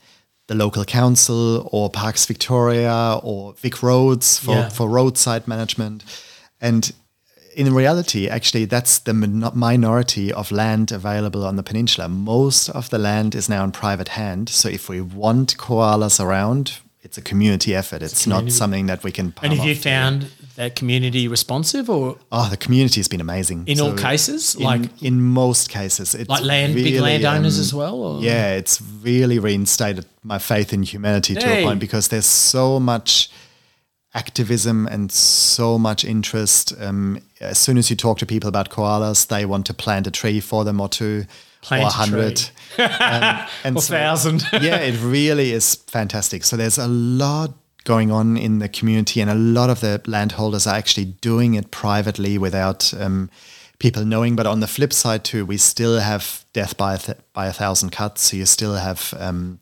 the 0.53 0.63
local 0.63 0.85
council 0.85 1.67
or 1.71 1.89
Parks 1.89 2.25
Victoria 2.25 3.19
or 3.23 3.53
Vic 3.53 3.81
Roads 3.81 4.37
for, 4.37 4.51
Yeah. 4.55 4.69
for 4.69 4.87
roadside 4.87 5.47
management. 5.47 6.03
And 6.61 6.91
in 7.55 7.73
reality, 7.73 8.27
actually, 8.27 8.65
that's 8.65 8.99
the 8.99 9.13
minority 9.13 10.31
of 10.31 10.51
land 10.51 10.91
available 10.91 11.45
on 11.45 11.55
the 11.55 11.63
peninsula. 11.63 12.07
Most 12.07 12.69
of 12.69 12.89
the 12.89 12.97
land 12.97 13.35
is 13.35 13.49
now 13.49 13.63
in 13.63 13.71
private 13.71 14.09
hand. 14.09 14.49
So 14.49 14.69
if 14.69 14.89
we 14.89 15.01
want 15.01 15.57
koalas 15.57 16.19
around, 16.19 16.73
it's 17.03 17.17
a 17.17 17.21
community 17.21 17.75
effort. 17.75 18.01
It's, 18.01 18.25
not 18.25 18.49
something 18.49 18.85
that 18.85 19.03
we 19.03 19.11
can. 19.11 19.33
And 19.41 19.51
have 19.53 19.65
you 19.67 19.75
found 19.75 20.27
that 20.55 20.75
community 20.75 21.27
responsive 21.27 21.89
or 21.89 22.17
Oh, 22.31 22.49
the 22.49 22.57
community 22.57 23.01
has 23.01 23.09
been 23.09 23.19
amazing. 23.19 23.65
in 23.67 23.81
all 23.81 23.93
cases, 23.93 24.55
in, 24.55 24.63
like 24.63 25.03
in 25.03 25.21
most 25.21 25.69
cases, 25.69 26.15
it's 26.15 26.29
like 26.29 26.43
land 26.43 26.73
big 26.73 26.85
really, 26.85 26.99
landowners 26.99 27.57
um, 27.57 27.61
as 27.61 27.73
well? 27.73 27.95
Or? 27.95 28.21
Yeah, 28.21 28.55
it's 28.55 28.81
really 29.01 29.37
reinstated 29.37 30.05
my 30.23 30.39
faith 30.39 30.71
in 30.71 30.83
humanity 30.83 31.35
to 31.35 31.59
a 31.59 31.63
point 31.63 31.79
because 31.79 32.07
there's 32.07 32.25
so 32.25 32.79
much 32.79 33.29
activism 34.13 34.87
and 34.87 35.11
so 35.11 35.77
much 35.77 36.05
interest. 36.05 36.73
Um, 36.79 37.19
as 37.41 37.57
soon 37.57 37.77
as 37.77 37.89
you 37.89 37.97
talk 37.97 38.17
to 38.19 38.25
people 38.25 38.47
about 38.47 38.69
koalas, 38.69 39.27
they 39.27 39.45
want 39.45 39.65
to 39.65 39.73
plant 39.73 40.07
a 40.07 40.11
tree 40.11 40.39
for 40.39 40.63
them 40.63 40.79
or 40.79 40.87
two 40.87 41.25
Plant 41.63 41.83
or 41.83 41.85
a 41.85 41.89
a 41.89 41.91
hundred. 41.91 42.49
um, 42.77 43.47
and 43.63 43.77
Or 43.77 43.81
thousand. 43.81 44.43
yeah, 44.61 44.77
it 44.77 44.99
really 45.01 45.51
is 45.51 45.75
fantastic. 45.87 46.43
So 46.43 46.57
there's 46.57 46.77
a 46.77 46.87
lot 46.87 47.53
going 47.85 48.11
on 48.11 48.37
in 48.37 48.59
the 48.59 48.69
community, 48.69 49.21
and 49.21 49.29
a 49.29 49.35
lot 49.35 49.69
of 49.69 49.79
the 49.79 50.01
landholders 50.05 50.67
are 50.67 50.75
actually 50.75 51.05
doing 51.05 51.55
it 51.55 51.71
privately 51.71 52.37
without 52.37 52.93
um, 52.99 53.29
people 53.79 54.05
knowing. 54.05 54.35
But 54.35 54.45
on 54.45 54.59
the 54.59 54.67
flip 54.67 54.93
side 54.93 55.23
too, 55.23 55.45
we 55.45 55.57
still 55.57 55.99
have 55.99 56.45
death 56.53 56.77
by 56.77 56.95
a 56.95 56.97
th- 56.97 57.17
by 57.33 57.47
a 57.47 57.53
thousand 57.53 57.91
cuts. 57.91 58.21
So 58.29 58.37
you 58.37 58.45
still 58.45 58.75
have 58.75 59.13
um, 59.19 59.59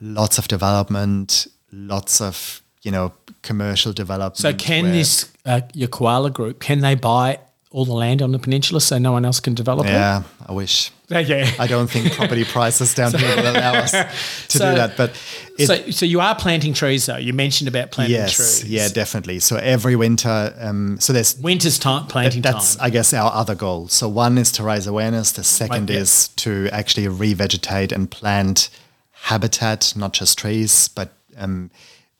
lots 0.00 0.38
of 0.38 0.48
development, 0.48 1.46
lots 1.72 2.20
of 2.20 2.62
you 2.82 2.90
know 2.90 3.12
commercial 3.42 3.92
development. 3.92 4.36
So 4.38 4.52
can 4.54 4.92
this 4.92 5.30
uh, 5.44 5.60
your 5.74 5.88
koala 5.88 6.30
group 6.30 6.60
can 6.60 6.80
they 6.80 6.94
buy 6.94 7.38
all 7.72 7.84
the 7.84 7.92
land 7.92 8.20
on 8.20 8.32
the 8.32 8.38
peninsula 8.38 8.80
so 8.80 8.98
no 8.98 9.12
one 9.12 9.24
else 9.24 9.38
can 9.38 9.54
develop 9.54 9.86
it. 9.86 9.90
Yeah, 9.90 10.22
I 10.46 10.52
wish. 10.52 10.90
Yeah. 11.10 11.50
I 11.58 11.66
don't 11.66 11.90
think 11.90 12.12
property 12.12 12.44
prices 12.44 12.94
down 12.94 13.12
here 13.18 13.34
will 13.34 13.50
allow 13.50 13.72
us 13.74 13.90
to 13.90 14.08
So- 14.48 14.70
do 14.70 14.76
that, 14.76 14.96
but 14.96 15.10
it, 15.58 15.66
so, 15.66 15.90
so 15.90 16.06
you 16.06 16.20
are 16.20 16.36
planting 16.36 16.72
trees 16.72 17.06
though. 17.06 17.16
You 17.16 17.32
mentioned 17.32 17.66
about 17.66 17.90
planting 17.90 18.14
yes, 18.14 18.36
trees. 18.36 18.64
yeah, 18.70 18.86
definitely. 18.88 19.40
So 19.40 19.56
every 19.56 19.96
winter, 19.96 20.54
um, 20.60 20.98
so 21.00 21.12
there's 21.12 21.36
Winter's 21.40 21.80
time 21.80 22.06
planting 22.06 22.42
that's 22.42 22.76
time. 22.76 22.86
I 22.86 22.90
guess 22.90 23.12
our 23.12 23.32
other 23.32 23.56
goal. 23.56 23.88
So 23.88 24.08
one 24.08 24.38
is 24.38 24.52
to 24.52 24.62
raise 24.62 24.86
awareness. 24.86 25.32
The 25.32 25.42
second 25.42 25.88
Right, 25.90 25.96
yeah. 25.96 26.00
is 26.02 26.28
to 26.28 26.68
actually 26.70 27.06
revegetate 27.08 27.90
and 27.90 28.08
plant 28.08 28.70
habitat, 29.22 29.92
not 29.96 30.12
just 30.12 30.38
trees, 30.38 30.88
but 30.88 31.12
um, 31.36 31.70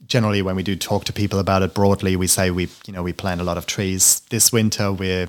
generally 0.07 0.43
when 0.43 0.57
we 0.57 0.63
do 0.63 0.77
talk 0.77 1.05
to 1.05 1.13
people 1.13 1.39
about 1.39 1.63
it 1.63 1.75
broadly, 1.75 2.17
we 2.17 2.27
say 2.27 2.51
we 2.51 2.69
you 2.87 2.93
know 2.93 3.03
we 3.03 3.13
plant 3.13 3.41
a 3.41 3.45
lot 3.45 3.57
of 3.59 3.67
trees. 3.67 4.21
This 4.31 4.53
winter 4.53 4.93
we're 4.93 5.29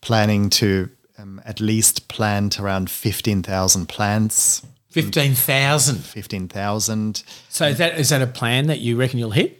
planning 0.00 0.50
to 0.50 0.90
um, 1.18 1.40
at 1.44 1.60
least 1.60 2.08
plant 2.08 2.58
around 2.60 2.90
fifteen 2.90 3.42
thousand 3.42 3.88
plants. 3.88 4.62
Fifteen 4.90 5.34
thousand. 5.34 5.98
Fifteen 6.04 6.48
thousand. 6.48 7.22
So 7.48 7.66
is 7.68 7.78
that 7.78 7.98
is 7.98 8.08
that 8.10 8.20
a 8.22 8.26
plan 8.26 8.66
that 8.66 8.80
you 8.80 8.96
reckon 8.96 9.18
you'll 9.18 9.30
hit? 9.30 9.58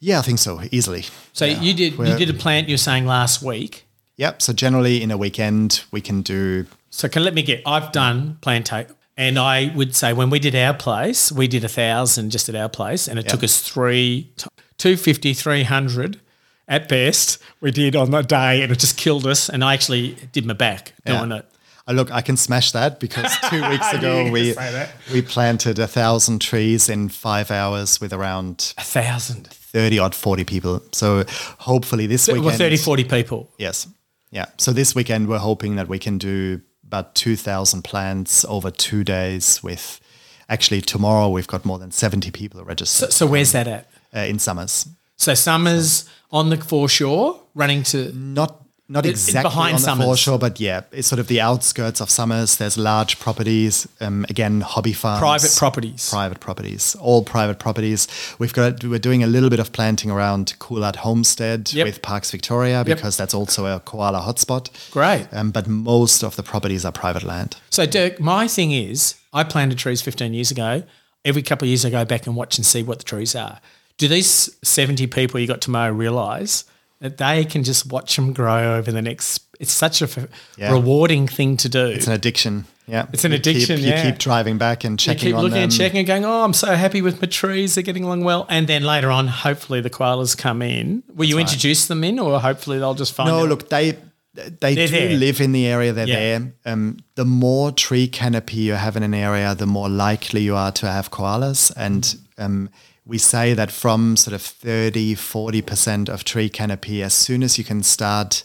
Yeah, 0.00 0.18
I 0.18 0.22
think 0.22 0.38
so. 0.38 0.60
Easily. 0.72 1.04
So 1.32 1.44
you 1.44 1.74
did 1.74 1.92
you 1.92 1.98
We're- 1.98 2.18
did 2.18 2.30
a 2.30 2.34
plant 2.34 2.68
you 2.68 2.74
were 2.74 2.78
saying 2.78 3.06
last 3.06 3.42
week. 3.42 3.84
Yep. 4.16 4.42
So 4.42 4.52
generally 4.52 5.02
in 5.02 5.10
a 5.10 5.16
weekend 5.16 5.84
we 5.90 6.00
can 6.00 6.22
do 6.22 6.66
So 6.90 7.08
can 7.08 7.24
let 7.24 7.34
me 7.34 7.42
get. 7.42 7.62
I've 7.66 7.92
done 7.92 8.38
plantate, 8.42 8.90
and 9.16 9.38
I 9.38 9.72
would 9.74 9.94
say 9.94 10.12
when 10.12 10.30
we 10.30 10.38
did 10.38 10.54
our 10.54 10.74
place, 10.74 11.30
we 11.32 11.46
did 11.48 11.64
a 11.64 11.68
thousand 11.68 12.30
just 12.30 12.48
at 12.48 12.54
our 12.54 12.68
place, 12.68 13.08
and 13.08 13.18
it 13.18 13.28
took 13.28 13.42
us 13.44 13.60
three, 13.60 14.32
t- 14.36 14.46
250, 14.78 15.34
300 15.34 16.20
at 16.68 16.88
best. 16.88 17.38
We 17.60 17.70
did 17.70 17.94
on 17.96 18.10
that 18.12 18.28
day, 18.28 18.62
and 18.62 18.72
it 18.72 18.78
just 18.78 18.96
killed 18.96 19.26
us. 19.26 19.48
And 19.48 19.62
I 19.62 19.74
actually 19.74 20.16
did 20.32 20.46
my 20.46 20.54
back 20.54 20.94
doing 21.04 21.32
it. 21.32 21.46
Uh, 21.86 21.92
look, 21.92 22.12
I 22.12 22.20
can 22.20 22.36
smash 22.36 22.70
that 22.72 23.00
because 23.00 23.30
two 23.50 23.60
weeks 23.68 23.86
I 23.92 23.98
knew 24.00 24.06
you 24.06 24.12
ago 24.22 24.30
we 24.30 24.54
gonna 24.54 24.66
say 24.68 24.72
that. 24.72 24.90
we 25.12 25.20
planted 25.20 25.78
a 25.80 25.88
thousand 25.88 26.40
trees 26.40 26.88
in 26.88 27.08
five 27.08 27.50
hours 27.50 28.00
with 28.00 28.12
around 28.12 28.72
A 28.78 28.82
thousand. 28.84 29.48
thirty 29.48 29.98
odd 29.98 30.14
forty 30.14 30.44
people. 30.44 30.80
So 30.92 31.24
hopefully 31.58 32.06
this 32.06 32.28
Well, 32.28 32.36
weekend, 32.40 32.58
30, 32.58 32.76
40 32.76 33.04
people. 33.04 33.50
yes, 33.58 33.88
yeah. 34.30 34.46
So 34.58 34.72
this 34.72 34.94
weekend 34.94 35.28
we're 35.28 35.38
hoping 35.38 35.74
that 35.76 35.88
we 35.88 35.98
can 35.98 36.18
do 36.18 36.60
about 36.92 37.14
two 37.14 37.36
thousand 37.36 37.82
plants 37.82 38.44
over 38.44 38.70
two 38.70 39.02
days. 39.04 39.62
With 39.62 40.00
actually 40.48 40.80
tomorrow 40.82 41.28
we've 41.30 41.46
got 41.46 41.64
more 41.64 41.78
than 41.78 41.90
seventy 41.90 42.30
people 42.30 42.60
So, 42.60 42.66
registered 42.66 43.12
so 43.12 43.26
where's 43.26 43.52
that 43.52 43.66
at? 43.66 43.90
uh, 44.14 44.20
in 44.20 44.38
Somers. 44.38 44.86
So 45.16 45.34
Somers 45.34 46.08
on 46.30 46.50
the 46.50 46.56
foreshore, 46.58 47.40
running 47.54 47.82
to 47.84 48.12
Not 48.12 48.61
not 48.88 49.06
exactly 49.06 49.42
behind 49.48 49.74
on 49.76 49.80
the 49.80 49.86
Somers. 49.86 50.04
foreshore, 50.06 50.38
but 50.38 50.60
yeah, 50.60 50.82
it's 50.92 51.08
sort 51.08 51.18
of 51.18 51.28
the 51.28 51.40
outskirts 51.40 52.00
of 52.00 52.10
Somers. 52.10 52.56
There's 52.56 52.76
large 52.76 53.18
properties, 53.18 53.88
um, 54.00 54.26
again, 54.28 54.60
hobby 54.60 54.92
farms, 54.92 55.20
private 55.20 55.54
properties. 55.56 56.10
private 56.10 56.40
properties, 56.40 56.94
all 57.00 57.24
private 57.24 57.58
properties. 57.58 58.06
We've 58.38 58.52
got 58.52 58.84
we're 58.84 58.98
doing 58.98 59.22
a 59.22 59.26
little 59.26 59.48
bit 59.50 59.60
of 59.60 59.72
planting 59.72 60.10
around 60.10 60.54
Coolart 60.58 60.96
Homestead 60.96 61.72
Yep. 61.72 61.86
with 61.86 62.02
Parks 62.02 62.30
Victoria 62.30 62.84
because 62.84 63.16
that's 63.16 63.32
also 63.34 63.66
a 63.66 63.80
koala 63.80 64.20
hotspot. 64.20 64.68
Great. 64.90 65.26
Um, 65.32 65.50
but 65.52 65.66
most 65.68 66.22
of 66.22 66.36
the 66.36 66.42
properties 66.42 66.84
are 66.84 66.92
private 66.92 67.22
land. 67.22 67.56
So, 67.70 67.86
Dirk, 67.86 68.20
my 68.20 68.46
thing 68.48 68.72
is, 68.72 69.14
I 69.32 69.44
planted 69.44 69.78
trees 69.78 70.02
15 70.02 70.34
years 70.34 70.50
ago. 70.50 70.82
Every 71.24 71.42
couple 71.42 71.66
of 71.66 71.68
years, 71.68 71.84
I 71.84 71.90
go 71.90 72.04
back 72.04 72.26
and 72.26 72.34
watch 72.36 72.58
and 72.58 72.66
see 72.66 72.82
what 72.82 72.98
the 72.98 73.04
trees 73.04 73.34
are. 73.36 73.60
Do 73.96 74.08
these 74.08 74.50
70 74.64 75.06
people 75.06 75.38
you 75.38 75.46
got 75.46 75.60
tomorrow 75.60 75.92
realize 75.92 76.64
that 77.02 77.18
they 77.18 77.44
can 77.44 77.62
just 77.64 77.86
watch 77.92 78.16
them 78.16 78.32
grow 78.32 78.76
over 78.76 78.90
the 78.90 79.02
next? 79.02 79.42
It's 79.60 79.72
such 79.72 80.00
a 80.02 80.04
f- 80.06 80.26
Yeah. 80.56 80.72
rewarding 80.72 81.28
thing 81.28 81.56
to 81.58 81.68
do. 81.68 81.86
It's 81.86 82.06
an 82.06 82.12
addiction. 82.14 82.64
Yeah, 82.88 83.06
It's 83.12 83.24
an 83.24 83.30
You 83.32 83.38
keep- 83.38 83.54
addiction, 83.56 83.80
You 83.80 83.92
keep 84.02 84.18
driving 84.18 84.58
back 84.58 84.82
and 84.84 84.98
checking. 84.98 85.28
you 85.28 85.32
keep 85.34 85.36
on 85.36 85.42
looking 85.44 85.54
them. 85.54 85.62
and 85.64 85.72
checking 85.72 85.98
and 85.98 86.06
going, 86.06 86.24
oh, 86.24 86.42
I'm 86.44 86.52
so 86.52 86.74
happy 86.74 87.00
with 87.00 87.20
my 87.22 87.28
trees. 87.28 87.74
They're 87.76 87.84
getting 87.84 88.02
along 88.04 88.24
well. 88.24 88.44
And 88.48 88.66
then 88.66 88.82
later 88.82 89.10
on, 89.10 89.28
hopefully 89.28 89.80
the 89.80 89.88
koalas 89.90 90.36
come 90.36 90.62
in. 90.62 91.02
Will 91.14 91.26
you 91.28 91.38
introduce 91.38 91.86
them 91.86 92.02
in 92.02 92.18
or 92.18 92.40
hopefully 92.40 92.78
they'll 92.80 92.94
just 92.94 93.14
find 93.14 93.28
No, 93.28 93.40
out? 93.42 93.48
look, 93.48 93.68
they 93.68 93.96
they 94.34 94.74
They're 94.74 94.86
do 94.86 94.92
there. 94.92 95.16
live 95.18 95.42
in 95.42 95.52
the 95.52 95.66
area. 95.66 95.92
They're 95.92 96.08
Yeah. 96.08 96.14
there. 96.38 96.52
Um, 96.64 96.96
the 97.16 97.24
more 97.26 97.70
tree 97.70 98.08
canopy 98.08 98.56
you 98.56 98.72
have 98.72 98.96
in 98.96 99.02
an 99.02 99.12
area, 99.12 99.54
the 99.54 99.66
more 99.66 99.90
likely 99.90 100.40
you 100.42 100.56
are 100.56 100.72
to 100.72 100.90
have 100.90 101.10
koalas. 101.10 101.70
And 101.76 102.16
um, 102.38 102.70
we 103.04 103.18
say 103.18 103.54
that 103.54 103.70
from 103.70 104.16
sort 104.16 104.34
of 104.34 104.42
30, 104.42 105.14
40% 105.16 106.08
of 106.08 106.24
tree 106.24 106.48
canopy, 106.48 107.02
as 107.02 107.14
soon 107.14 107.42
as 107.42 107.58
you 107.58 107.64
can 107.64 107.82
start 107.82 108.44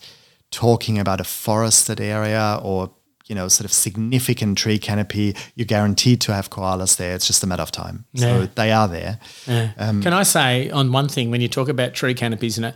talking 0.49 0.97
about 0.97 1.21
a 1.21 1.23
forested 1.23 2.01
area 2.01 2.59
or 2.63 2.91
you 3.27 3.35
know, 3.35 3.47
sort 3.47 3.65
of 3.65 3.73
significant 3.73 4.57
tree 4.57 4.79
canopy, 4.79 5.35
you're 5.55 5.65
guaranteed 5.65 6.21
to 6.21 6.33
have 6.33 6.49
koalas 6.49 6.95
there. 6.95 7.13
It's 7.13 7.27
just 7.27 7.43
a 7.43 7.47
matter 7.47 7.61
of 7.61 7.71
time. 7.71 8.05
Yeah. 8.13 8.21
So 8.21 8.45
they 8.55 8.71
are 8.71 8.87
there. 8.87 9.19
Um, 9.77 10.01
Can 10.01 10.13
I 10.13 10.23
say 10.23 10.69
on 10.69 10.91
one 10.91 11.09
thing 11.09 11.29
when 11.29 11.41
you 11.41 11.49
talk 11.49 11.67
about 11.67 11.93
tree 11.93 12.13
canopies 12.13 12.57
and 12.57 12.67
it, 12.67 12.75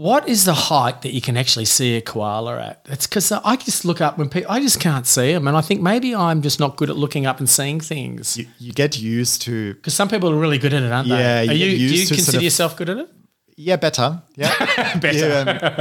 what 0.00 0.26
is 0.28 0.46
the 0.46 0.54
height 0.54 1.02
that 1.02 1.12
you 1.12 1.20
can 1.20 1.36
actually 1.36 1.66
see 1.66 1.94
a 1.96 2.00
koala 2.00 2.58
at? 2.58 2.86
It's 2.88 3.06
because 3.06 3.30
I 3.32 3.56
just 3.56 3.84
look 3.84 4.00
up 4.00 4.16
when 4.16 4.30
people, 4.30 4.50
I 4.50 4.58
just 4.60 4.80
can't 4.80 5.06
see 5.06 5.34
them, 5.34 5.46
and 5.46 5.54
I 5.56 5.60
think 5.60 5.82
maybe 5.82 6.14
I'm 6.14 6.40
just 6.40 6.58
not 6.58 6.76
good 6.76 6.88
at 6.88 6.96
looking 6.96 7.26
up 7.26 7.38
and 7.38 7.48
seeing 7.48 7.80
things. 7.80 8.38
You, 8.38 8.46
you 8.58 8.72
get 8.72 8.98
used 8.98 9.42
to, 9.42 9.74
Because 9.74 9.92
some 9.92 10.08
people 10.08 10.30
are 10.30 10.36
really 10.36 10.56
good 10.56 10.72
at 10.72 10.82
it, 10.82 10.90
aren't 10.90 11.06
Yeah, 11.08 11.44
they? 11.44 11.52
Yeah. 11.52 11.52
you 11.52 11.66
you, 11.66 11.70
get 11.70 11.76
do 11.76 11.94
you 11.94 12.00
to 12.00 12.06
sort 12.06 12.16
consider 12.16 12.36
of- 12.38 12.42
yourself 12.44 12.76
good 12.78 12.88
at 12.88 12.96
it? 12.96 13.10
yeah, 13.56 13.76
better. 13.76 14.22
Yeah. 14.36 14.96
Better. 15.00 15.18
You, 15.18 15.32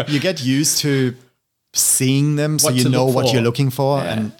um, 0.01 0.05
you 0.09 0.19
get 0.19 0.43
used 0.43 0.79
to 0.79 1.15
seeing 1.73 2.35
them 2.35 2.57
so 2.57 2.69
you 2.69 2.89
know 2.89 3.05
what 3.05 3.27
for. 3.27 3.33
you're 3.33 3.43
looking 3.43 3.69
for 3.69 3.99
and 3.99 4.31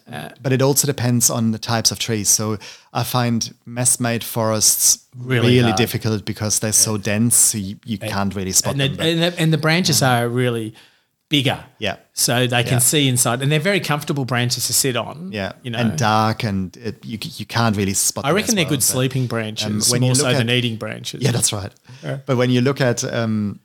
but 0.42 0.52
it 0.52 0.62
also 0.64 0.88
depends 0.88 1.30
on 1.30 1.52
the 1.52 1.60
types 1.60 1.92
of 1.92 2.00
trees 2.00 2.28
so 2.28 2.58
i 2.92 3.04
find 3.04 3.54
messmate 3.68 4.24
forests 4.24 5.06
Really 5.16 5.58
really, 5.60 5.74
difficult 5.74 6.26
because 6.26 6.60
they're 6.60 6.72
so 6.72 6.98
dense 6.98 7.36
so 7.36 7.58
you, 7.60 7.78
you 7.86 7.98
can't 8.00 8.34
really 8.34 8.52
spot 8.52 8.72
and, 8.74 8.82
them 8.82 8.96
the, 8.96 9.04
and, 9.04 9.22
the, 9.22 9.40
and 9.42 9.54
the 9.54 9.58
branches 9.60 10.02
are 10.02 10.28
really 10.28 10.74
bigger. 11.30 11.64
Yeah. 11.78 11.98
So 12.14 12.48
they 12.48 12.64
can 12.64 12.74
Yeah. 12.74 12.80
see 12.80 13.08
inside, 13.08 13.44
and 13.44 13.52
they're 13.52 13.60
very 13.60 13.80
comfortable 13.80 14.26
branches 14.26 14.66
to 14.66 14.74
sit 14.74 14.96
on. 14.96 15.32
yeah 15.32 15.52
You 15.62 15.70
know, 15.72 15.78
and 15.78 15.96
dark 15.98 16.44
and 16.44 16.76
it, 16.78 17.06
you, 17.06 17.20
you 17.38 17.46
can't 17.46 17.78
really 17.78 17.94
spot 17.94 18.26
I 18.26 18.32
reckon 18.32 18.56
they're 18.56 18.66
well, 18.66 18.72
good 18.72 18.84
sleeping 18.84 19.28
branches, 19.28 19.66
um, 19.68 19.92
when 19.92 20.02
more 20.02 20.16
so 20.16 20.28
at- 20.28 20.38
than 20.38 20.50
eating 20.50 20.78
branches. 20.78 21.22
Yeah, 21.22 21.32
that's 21.32 21.54
right. 21.54 21.72
But 22.26 22.36
when 22.38 22.50
you 22.50 22.62
look 22.62 22.82
at 22.82 23.04
um, 23.04 23.60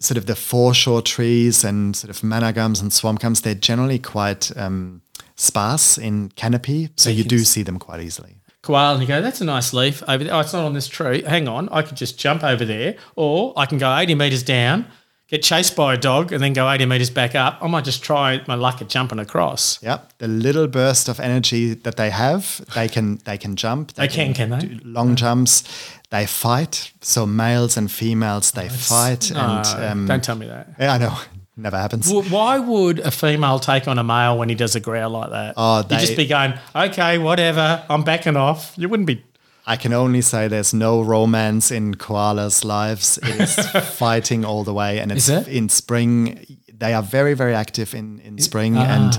sort 0.00 0.16
of 0.16 0.26
the 0.26 0.34
foreshore 0.34 1.02
trees 1.02 1.62
and 1.62 1.94
sort 1.94 2.10
of 2.10 2.24
manna 2.24 2.52
gums 2.52 2.80
and 2.80 2.92
swamp 2.92 3.20
gums, 3.20 3.42
they're 3.42 3.54
generally 3.54 3.98
quite 3.98 4.50
um, 4.56 5.02
sparse 5.36 5.98
in 5.98 6.30
canopy, 6.30 6.88
so 6.96 7.10
you 7.10 7.22
do 7.24 7.40
see 7.40 7.62
them 7.62 7.78
quite 7.78 8.00
easily. 8.00 8.36
koala 8.62 8.94
and 8.94 9.02
you 9.02 9.08
go, 9.08 9.20
that's 9.22 9.40
a 9.40 9.44
nice 9.44 9.72
leaf 9.72 10.02
over 10.08 10.24
there. 10.24 10.34
Oh, 10.34 10.40
it's 10.40 10.52
not 10.52 10.64
on 10.64 10.72
this 10.74 10.88
tree. 10.88 11.22
Hang 11.22 11.48
on, 11.48 11.68
I 11.68 11.82
could 11.82 11.96
just 11.96 12.18
jump 12.18 12.42
over 12.42 12.64
there, 12.64 12.96
or 13.14 13.52
I 13.56 13.66
can 13.66 13.78
go 13.78 13.94
80 13.94 14.14
metres 14.14 14.42
down, 14.42 14.86
get 15.30 15.42
chased 15.42 15.76
by 15.76 15.94
a 15.94 15.96
dog, 15.96 16.32
and 16.32 16.42
then 16.42 16.52
go 16.52 16.68
80 16.70 16.86
metres 16.86 17.10
back 17.10 17.34
up. 17.34 17.58
I 17.62 17.68
might 17.68 17.84
just 17.84 18.02
try 18.02 18.42
my 18.48 18.54
luck 18.56 18.82
at 18.82 18.88
jumping 18.88 19.18
across. 19.18 19.82
Yeah, 19.82 20.00
the 20.18 20.28
little 20.28 20.66
burst 20.66 21.08
of 21.08 21.20
energy 21.20 21.74
that 21.74 21.96
they 21.96 22.10
have, 22.10 22.60
they 22.74 22.88
can 22.88 23.16
they 23.24 23.38
can 23.38 23.56
jump. 23.56 23.92
They 23.94 24.08
can, 24.08 24.34
can 24.34 24.50
they? 24.50 24.58
do 24.60 24.80
long 24.84 25.16
jumps. 25.16 25.62
They 26.10 26.26
fight. 26.26 26.92
So 27.00 27.24
males 27.24 27.76
and 27.76 27.90
females, 27.90 28.50
they 28.50 28.68
fight. 28.68 29.30
No, 29.32 29.40
and 29.40 29.84
um, 29.84 30.06
don't 30.06 30.24
tell 30.24 30.36
me 30.36 30.46
that. 30.48 30.68
yeah, 30.78 30.94
I 30.94 30.98
know, 30.98 31.16
never 31.56 31.78
happens. 31.78 32.10
Well, 32.12 32.22
Why 32.22 32.58
would 32.58 32.98
a 32.98 33.12
female 33.12 33.60
take 33.60 33.86
on 33.86 33.96
a 33.98 34.02
male 34.04 34.36
when 34.36 34.48
he 34.48 34.56
does 34.56 34.74
a 34.74 34.80
growl 34.80 35.10
like 35.10 35.30
that? 35.30 35.54
Oh, 35.56 35.78
You'd 35.78 35.88
they- 35.88 35.98
just 35.98 36.16
be 36.16 36.26
going, 36.26 36.54
okay, 36.74 37.18
whatever, 37.18 37.84
I'm 37.88 38.02
backing 38.02 38.36
off. 38.36 38.74
You 38.76 38.88
wouldn't 38.88 39.06
be. 39.06 39.22
I 39.70 39.76
can 39.76 39.92
only 39.92 40.20
say 40.20 40.48
there's 40.48 40.74
no 40.74 41.00
romance 41.00 41.70
in 41.70 41.94
koalas' 41.94 42.64
lives. 42.64 43.18
It 43.18 43.40
is 43.40 43.54
fighting 43.96 44.44
all 44.44 44.64
the 44.64 44.74
way, 44.74 44.98
and 44.98 45.12
it's 45.12 45.28
in 45.28 45.68
spring. 45.68 46.44
They 46.76 46.92
are 46.92 47.04
very, 47.04 47.34
very 47.34 47.54
active 47.54 47.94
in 47.94 48.18
in 48.20 48.38
spring, 48.38 48.76
and 48.76 49.16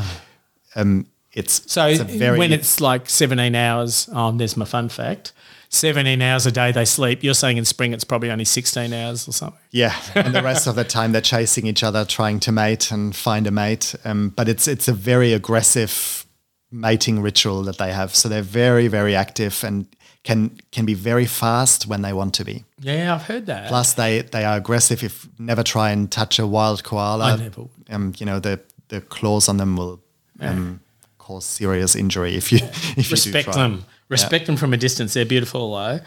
um, 0.75 1.07
it's 1.31 1.71
So 1.71 1.87
it's 1.87 2.01
a 2.01 2.03
very 2.03 2.37
when 2.37 2.51
it's 2.51 2.81
like 2.81 3.09
17 3.09 3.55
hours, 3.55 4.09
um, 4.09 4.39
there's 4.39 4.57
my 4.57 4.65
fun 4.65 4.89
fact. 4.89 5.31
17 5.69 6.21
hours 6.21 6.45
a 6.45 6.51
day 6.51 6.73
they 6.73 6.83
sleep. 6.83 7.23
You're 7.23 7.33
saying 7.33 7.55
in 7.55 7.63
spring 7.63 7.93
it's 7.93 8.03
probably 8.03 8.29
only 8.29 8.43
16 8.43 8.91
hours 8.91 9.29
or 9.29 9.31
something. 9.31 9.61
yeah, 9.71 9.95
and 10.15 10.35
the 10.35 10.43
rest 10.43 10.67
of 10.67 10.75
the 10.75 10.83
time 10.83 11.13
they're 11.13 11.21
chasing 11.21 11.65
each 11.65 11.81
other, 11.81 12.03
trying 12.03 12.41
to 12.41 12.51
mate 12.51 12.91
and 12.91 13.15
find 13.15 13.47
a 13.47 13.51
mate. 13.51 13.95
Um, 14.03 14.33
but 14.35 14.49
it's 14.49 14.67
it's 14.67 14.89
a 14.89 14.93
very 14.93 15.31
aggressive 15.31 16.25
mating 16.71 17.21
ritual 17.21 17.63
that 17.63 17.77
they 17.77 17.93
have. 17.93 18.15
So 18.15 18.29
they're 18.29 18.41
very, 18.41 18.87
very 18.87 19.15
active 19.15 19.63
and 19.63 19.85
can 20.23 20.59
can 20.71 20.85
be 20.85 20.93
very 20.93 21.25
fast 21.25 21.87
when 21.87 22.01
they 22.01 22.13
want 22.13 22.33
to 22.35 22.45
be. 22.45 22.63
Yeah, 22.79 23.15
I've 23.15 23.23
heard 23.23 23.45
that. 23.47 23.67
Plus, 23.67 23.93
they 23.93 24.21
they 24.21 24.43
are 24.45 24.57
aggressive. 24.57 25.03
If 25.03 25.27
never 25.39 25.63
try 25.63 25.91
and 25.91 26.11
touch 26.11 26.39
a 26.39 26.45
wild 26.47 26.83
koala, 26.83 27.33
I 27.33 27.35
never 27.37 27.63
um, 27.89 28.13
you 28.17 28.25
know 28.25 28.39
the 28.39 28.59
the 28.89 29.01
claws 29.01 29.49
on 29.49 29.57
them 29.57 29.77
will 29.77 29.99
um, 30.39 30.79
cause 31.17 31.45
serious 31.45 31.95
injury 31.95 32.35
if 32.35 32.51
you 32.51 32.59
if 32.97 33.09
you 33.09 33.11
Respect 33.15 33.47
do 33.47 33.53
try. 33.53 33.61
them. 33.63 33.85
Respect 34.09 34.45
them 34.45 34.57
from 34.57 34.73
a 34.73 34.77
distance. 34.77 35.13
They're 35.13 35.25
beautiful 35.25 35.73
though. 35.73 35.99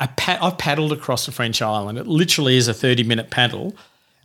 I 0.00 0.06
pa- 0.08 0.38
I've 0.42 0.58
paddled 0.58 0.92
across 0.92 1.26
the 1.26 1.32
French 1.32 1.62
island. 1.62 1.96
It 1.96 2.06
literally 2.08 2.56
is 2.56 2.66
a 2.66 2.74
30 2.74 3.04
minute 3.04 3.30
paddle. 3.30 3.74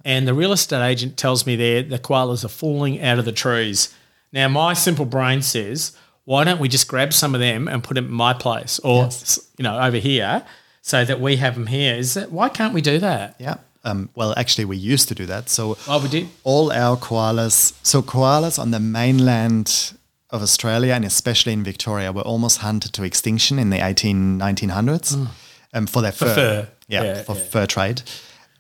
And 0.04 0.28
the 0.28 0.34
real 0.34 0.52
estate 0.54 0.84
agent 0.86 1.18
tells 1.18 1.46
me 1.46 1.56
there 1.56 1.84
the 1.84 2.00
koalas 2.00 2.44
are 2.44 2.48
falling 2.50 3.02
out 3.02 3.20
of 3.20 3.26
the 3.26 3.32
trees. 3.32 3.94
Now, 4.32 4.48
my 4.48 4.74
simple 4.74 5.06
brain 5.06 5.42
says, 5.42 5.96
why 6.32 6.44
don't 6.44 6.60
we 6.60 6.68
just 6.68 6.88
grab 6.88 7.12
some 7.14 7.34
of 7.38 7.42
them 7.42 7.68
and 7.72 7.82
put 7.88 7.94
them 7.96 8.06
in 8.06 8.12
my 8.28 8.34
place 8.34 8.80
or, 8.84 9.06
s 9.06 9.40
you 9.58 9.64
know, 9.64 9.76
over 9.88 9.98
here 9.98 10.44
so 10.82 10.98
that 11.06 11.20
we 11.22 11.38
have 11.38 11.54
them 11.56 11.68
here? 11.68 11.96
Is 11.96 12.14
that, 12.16 12.28
why 12.38 12.50
can't 12.50 12.74
we 12.74 12.82
do 12.82 12.98
that? 13.00 13.36
Yeah. 13.40 13.56
Um, 13.86 14.10
well, 14.16 14.34
actually, 14.36 14.66
we 14.66 14.76
used 14.94 15.08
to 15.08 15.16
do 15.16 15.26
that. 15.34 15.50
So 15.50 15.78
Oh, 15.88 16.00
we 16.04 16.10
did? 16.10 16.28
all 16.44 16.68
our 16.84 16.98
koalas. 16.98 17.74
So 17.84 18.02
koalas 18.02 18.60
on 18.60 18.72
the 18.72 18.80
mainland 18.80 19.94
of 20.30 20.42
Australia 20.42 20.94
and 20.94 21.06
especially 21.06 21.54
in 21.54 21.64
Victoria 21.64 22.12
were 22.12 22.28
almost 22.34 22.58
hunted 22.58 22.92
to 22.94 23.04
extinction 23.04 23.58
in 23.60 23.70
the 23.70 23.80
18, 23.86 24.38
1900s 24.40 25.28
um, 25.74 25.88
for 25.88 26.02
their 26.02 26.12
fur. 26.12 26.28
Hmm. 26.28 26.36
fur. 26.36 26.68
Yeah, 26.90 27.04
Yeah, 27.04 27.24
for 27.24 27.36
yeah. 27.38 27.44
fur 27.44 27.66
trade. 27.66 28.02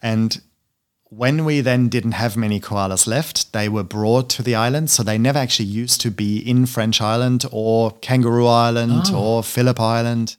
And 0.02 0.42
when 1.10 1.46
we 1.46 1.62
then 1.62 1.88
didn't 1.90 2.14
have 2.14 2.36
many 2.36 2.60
koalas 2.60 3.08
left, 3.08 3.54
they 3.54 3.70
were 3.70 3.84
brought 3.84 4.30
to 4.32 4.44
the 4.44 4.56
island. 4.56 4.90
So 4.90 5.04
they 5.04 5.18
never 5.18 5.40
actually 5.40 5.66
used 5.70 6.02
to 6.02 6.12
be 6.12 6.38
in 6.38 6.66
French 6.66 7.02
Island 7.02 7.46
or 7.52 7.92
Kangaroo 8.02 8.46
Island 8.48 9.04
Oh. 9.08 9.18
or 9.38 9.44
Phillip 9.44 9.80
Island. 9.80 10.36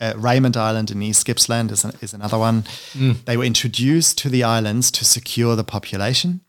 Uh, 0.00 0.14
Raymond 0.16 0.56
Island 0.56 0.90
in 0.90 1.02
East 1.02 1.26
Gippsland 1.26 1.70
is, 1.70 1.84
an, 1.84 1.92
is 2.00 2.14
another 2.14 2.38
one. 2.38 2.64
Hmm. 2.92 3.12
They 3.26 3.36
were 3.36 3.44
introduced 3.44 4.16
to 4.18 4.28
the 4.30 4.42
islands 4.44 4.90
to 4.92 5.04
secure 5.04 5.56
the 5.56 5.64
population. 5.64 6.40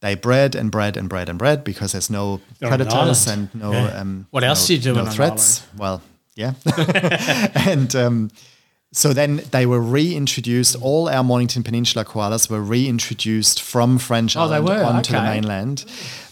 They 0.00 0.14
bred 0.16 0.54
and 0.54 0.70
bred 0.70 0.96
and 0.96 1.08
bred 1.08 1.28
and 1.28 1.38
bred 1.38 1.62
because 1.64 1.92
there's 1.92 2.10
no 2.10 2.40
They're 2.58 2.72
an 2.72 2.78
predators 2.78 3.26
and 3.28 3.52
no. 3.54 3.72
Yeah. 3.72 4.00
Um, 4.00 4.26
What 4.30 4.42
else 4.44 4.62
no- 4.62 4.66
do 4.66 4.74
you 4.74 4.80
do 4.80 4.94
No 4.94 5.06
threats. 5.10 5.62
Well, 5.76 6.00
yeah. 6.34 6.54
and 7.54 7.94
um, 7.94 8.30
so 8.92 9.12
then 9.14 9.42
they 9.50 9.64
were 9.66 9.80
reintroduced. 9.80 10.76
All 10.80 11.08
our 11.08 11.24
Mornington 11.24 11.62
Peninsula 11.62 12.04
koalas 12.04 12.50
were 12.50 12.60
reintroduced 12.60 13.60
from 13.62 13.98
French 13.98 14.36
Oh, 14.36 14.42
Island 14.42 14.68
onto 14.68 15.12
the 15.12 15.22
mainland. 15.22 15.84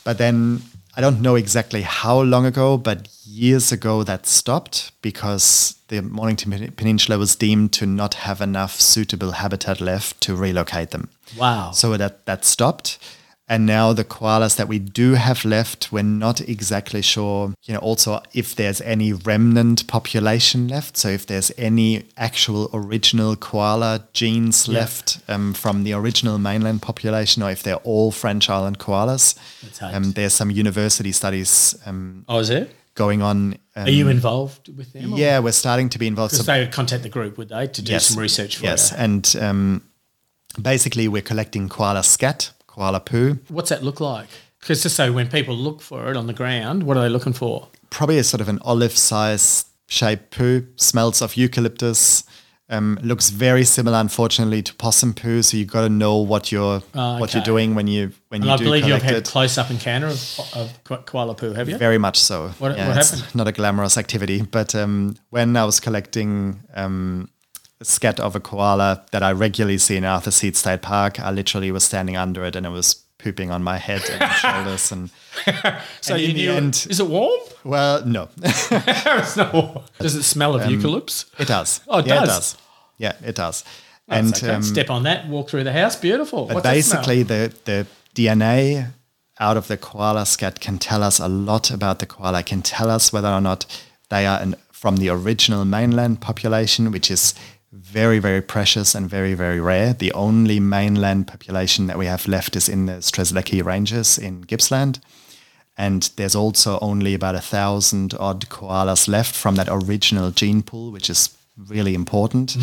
But 0.04 0.18
then 0.18 0.62
I 0.94 1.00
don't 1.00 1.22
know 1.22 1.36
exactly 1.36 1.82
how 1.82 2.20
long 2.20 2.44
ago, 2.44 2.76
but 2.76 3.08
years 3.24 3.72
ago 3.72 4.02
that 4.04 4.26
stopped 4.26 4.92
because 5.00 5.76
the 5.88 6.02
Mornington 6.02 6.72
Peninsula 6.76 7.18
was 7.18 7.34
deemed 7.34 7.72
to 7.74 7.86
not 7.86 8.14
have 8.14 8.40
enough 8.42 8.80
suitable 8.80 9.32
habitat 9.32 9.80
left 9.80 10.20
to 10.22 10.36
relocate 10.36 10.90
them. 10.90 11.08
Wow. 11.38 11.70
So 11.70 11.96
that 11.96 12.26
that 12.26 12.44
stopped. 12.44 12.98
And 13.50 13.66
now 13.66 13.92
the 13.92 14.04
koalas 14.04 14.54
that 14.58 14.68
we 14.68 14.78
do 14.78 15.14
have 15.14 15.44
left, 15.44 15.90
we're 15.90 16.04
not 16.04 16.40
exactly 16.40 17.02
sure, 17.02 17.52
you 17.64 17.74
know, 17.74 17.80
also 17.80 18.22
if 18.32 18.54
there's 18.54 18.80
any 18.82 19.12
remnant 19.12 19.88
population 19.88 20.68
left. 20.68 20.96
So 20.96 21.08
if 21.08 21.26
there's 21.26 21.50
any 21.58 22.04
actual 22.16 22.70
original 22.72 23.34
koala 23.34 24.06
genes 24.12 24.68
left 24.68 25.18
um, 25.26 25.52
from 25.52 25.82
the 25.82 25.92
original 25.94 26.38
mainland 26.38 26.80
population, 26.80 27.42
or 27.42 27.50
if 27.50 27.64
they're 27.64 27.82
all 27.82 28.12
French 28.12 28.48
Island 28.48 28.78
koalas. 28.78 29.34
Um, 29.82 30.12
there's 30.12 30.32
some 30.32 30.52
university 30.52 31.10
studies 31.10 31.74
um, 31.86 32.24
oh, 32.28 32.38
is 32.38 32.50
it? 32.50 32.70
going 32.94 33.20
on. 33.20 33.54
Um, 33.74 33.86
Are 33.86 33.90
you 33.90 34.08
involved 34.08 34.68
with 34.76 34.92
them? 34.92 35.14
or- 35.14 35.18
yeah, 35.18 35.40
we're 35.40 35.50
starting 35.52 35.88
to 35.88 35.98
be 35.98 36.06
involved. 36.06 36.34
Because 36.34 36.46
So- 36.46 36.52
they 36.52 36.60
would 36.60 36.72
contact 36.72 37.02
the 37.02 37.08
group, 37.08 37.36
would 37.36 37.48
they, 37.48 37.66
to 37.66 37.82
do 37.82 37.98
some 37.98 38.20
research 38.22 38.58
for 38.58 38.66
us? 38.66 38.92
yes, 38.92 38.92
you? 38.92 38.98
and 38.98 39.36
um, 39.40 39.82
basically 40.60 41.08
we're 41.08 41.22
collecting 41.22 41.68
koala 41.68 42.02
scat, 42.02 42.52
koala 42.74 43.00
poo, 43.00 43.38
What's 43.48 43.70
that 43.70 43.82
look 43.82 44.00
like? 44.00 44.28
Because 44.60 44.82
just 44.82 44.96
so 44.96 45.12
when 45.12 45.28
people 45.28 45.56
look 45.56 45.80
for 45.80 46.10
it 46.10 46.16
on 46.16 46.26
the 46.26 46.32
ground, 46.34 46.82
what 46.84 46.96
are 46.96 47.02
they 47.02 47.08
looking 47.08 47.32
for? 47.32 47.68
probably 47.90 48.18
a 48.18 48.24
sort 48.24 48.40
of 48.40 48.48
an 48.48 48.58
olive 48.62 48.96
size 48.96 49.64
shaped 49.88 50.30
poo, 50.30 50.64
smells 50.76 51.20
of 51.22 51.36
eucalyptus. 51.36 52.22
Um, 52.72 53.00
looks 53.02 53.30
very 53.30 53.64
similar, 53.64 53.98
unfortunately, 53.98 54.62
to 54.62 54.72
possum 54.74 55.12
poo. 55.12 55.42
So 55.42 55.56
you've 55.56 55.72
got 55.72 55.80
to 55.80 55.88
know 55.88 56.18
what 56.18 56.52
you're 56.52 56.82
Ah, 56.94 57.18
what 57.18 57.34
you're 57.34 57.42
doing 57.42 57.74
when 57.74 57.88
you 57.88 58.12
when 58.28 58.42
And 58.42 58.44
you 58.44 58.50
I 58.52 58.56
do 58.58 58.64
believe 58.64 58.86
you've 58.86 59.02
had 59.02 59.14
it. 59.16 59.24
close 59.24 59.58
up 59.58 59.70
encounter 59.72 60.06
of, 60.06 60.20
of 60.54 61.04
koala 61.06 61.34
poo, 61.34 61.52
have 61.54 61.68
you? 61.68 61.76
Very 61.78 61.98
much 61.98 62.18
so. 62.20 62.50
What- 62.60 62.76
yeah, 62.76 62.86
what 62.86 62.96
it's 62.96 63.10
happened? 63.10 63.34
Not 63.34 63.48
a 63.48 63.52
glamorous 63.52 63.98
activity, 63.98 64.42
but 64.42 64.76
um, 64.76 65.16
when 65.30 65.56
I 65.56 65.64
was 65.64 65.80
collecting 65.80 66.60
um, 66.74 67.28
scat 67.82 68.20
of 68.20 68.36
a 68.36 68.40
koala 68.40 69.04
that 69.12 69.22
I 69.22 69.32
regularly 69.32 69.78
see 69.78 69.96
in 69.96 70.04
Arthur 70.04 70.30
Seat 70.30 70.56
State 70.56 70.82
Park, 70.82 71.18
I 71.20 71.30
literally 71.30 71.70
was 71.70 71.84
standing 71.84 72.16
under 72.16 72.44
it 72.44 72.56
and 72.56 72.66
it 72.66 72.70
was 72.70 72.94
pooping 73.18 73.50
on 73.50 73.62
my 73.62 73.76
head 73.78 74.02
and 74.10 74.20
my 74.20 74.28
shoulders. 74.32 74.92
And 74.92 75.10
so 76.00 76.14
and 76.14 76.22
you 76.22 76.28
in 76.30 76.34
the 76.36 76.42
knew. 76.46 76.52
end- 76.52 76.86
is 76.88 77.00
it 77.00 77.06
warm? 77.06 77.40
well, 77.64 78.04
no, 78.04 78.28
it's 78.42 79.36
not 79.36 79.52
warm. 79.52 79.80
Does 79.98 80.14
it 80.14 80.22
smell 80.22 80.54
of 80.54 80.62
eucalypts? 80.62 81.26
it 81.38 81.48
does. 81.48 81.80
Oh, 81.88 81.98
it 81.98 82.06
yeah, 82.06 82.14
does? 82.20 82.22
it 82.24 82.26
does. 82.28 82.56
Yeah, 82.98 83.12
it 83.24 83.34
does. 83.34 83.64
And 84.08 84.42
and 84.42 84.50
um, 84.56 84.62
step 84.62 84.90
on 84.90 85.04
that, 85.04 85.28
walk 85.28 85.50
through 85.50 85.64
the 85.64 85.72
house, 85.72 85.96
beautiful. 85.96 86.46
but 86.46 86.56
What's 86.56 86.66
basically, 86.66 87.22
the 87.22 87.54
the 87.64 87.86
DNA 88.14 88.90
out 89.38 89.56
of 89.56 89.68
the 89.68 89.76
koala 89.76 90.26
scat 90.26 90.60
can 90.60 90.78
tell 90.78 91.02
us 91.02 91.18
a 91.20 91.28
lot 91.28 91.70
about 91.70 91.98
the 92.00 92.06
koala. 92.06 92.42
Can 92.42 92.60
tell 92.60 92.90
us 92.90 93.12
whether 93.12 93.28
or 93.28 93.40
not 93.40 93.64
they 94.10 94.26
are 94.26 94.40
an, 94.40 94.56
from 94.72 94.96
the 94.96 95.08
original 95.10 95.64
mainland 95.64 96.20
population, 96.20 96.90
which 96.90 97.10
is 97.10 97.34
very 97.90 98.18
very 98.20 98.40
precious 98.40 98.94
and 98.94 99.10
very 99.10 99.34
very 99.34 99.60
rare. 99.60 99.92
The 99.92 100.12
only 100.12 100.60
mainland 100.60 101.26
population 101.26 101.86
that 101.88 101.98
we 101.98 102.06
have 102.06 102.28
left 102.28 102.56
is 102.56 102.68
in 102.68 102.86
the 102.86 103.00
Strzelecki 103.00 103.64
Ranges 103.64 104.18
in 104.18 104.42
Gippsland. 104.42 105.00
And 105.76 106.10
there's 106.16 106.34
also 106.34 106.78
only 106.80 107.14
about 107.14 107.34
a 107.34 107.40
thousand 107.40 108.14
odd 108.20 108.48
koalas 108.48 109.08
left 109.08 109.34
from 109.34 109.54
that 109.56 109.68
original 109.70 110.30
gene 110.30 110.62
pool, 110.62 110.92
which 110.92 111.08
is 111.08 111.36
really 111.56 111.94
important. 111.94 112.56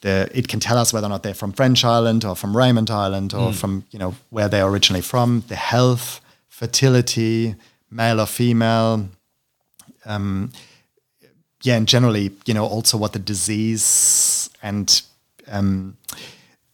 The, 0.00 0.30
it 0.32 0.48
can 0.48 0.58
tell 0.58 0.78
us 0.78 0.92
whether 0.92 1.06
or 1.06 1.10
not 1.10 1.22
they're 1.22 1.34
from 1.34 1.52
French 1.52 1.84
Island 1.84 2.24
or 2.24 2.34
from 2.34 2.56
Raymond 2.56 2.90
Island 2.90 3.34
or 3.34 3.52
from 3.52 3.84
you 3.90 3.98
know 3.98 4.14
where 4.30 4.48
they're 4.48 4.66
originally 4.66 5.02
from. 5.02 5.44
The 5.48 5.56
health, 5.56 6.20
fertility, 6.48 7.54
male 7.90 8.20
or 8.20 8.26
female. 8.26 9.08
Um, 10.04 10.50
yeah, 11.62 11.76
and 11.76 11.86
generally, 11.88 12.30
you 12.46 12.54
know, 12.54 12.66
also 12.66 12.96
what 12.98 13.12
the 13.12 13.18
disease 13.18 14.50
and 14.62 15.02
um, 15.50 15.96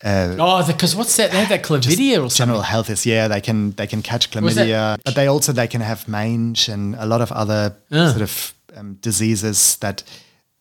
Oh, 0.05 0.65
because 0.67 0.95
what's 0.95 1.17
that? 1.17 1.33
They 1.33 1.39
have 1.41 1.49
that 1.49 1.63
chlamydia 1.65 2.13
or 2.25 2.31
something. 2.31 2.31
general 2.31 2.63
health 2.63 2.89
is 2.91 3.05
yeah 3.05 3.27
they 3.29 3.41
can 3.41 3.73
they 3.73 3.87
can 3.87 4.01
catch 4.03 4.31
chlamydia 4.31 4.99
but 5.05 5.15
they 5.17 5.27
also 5.27 5.53
they 5.53 5.67
can 5.67 5.81
have 5.81 6.07
mange 6.07 6.69
and 6.69 6.95
a 6.97 7.05
lot 7.07 7.21
of 7.21 7.33
other 7.33 7.75
Ah. 7.91 8.11
sort 8.11 8.23
of 8.23 8.55
um, 8.77 8.95
diseases 9.01 9.77
that 9.79 10.05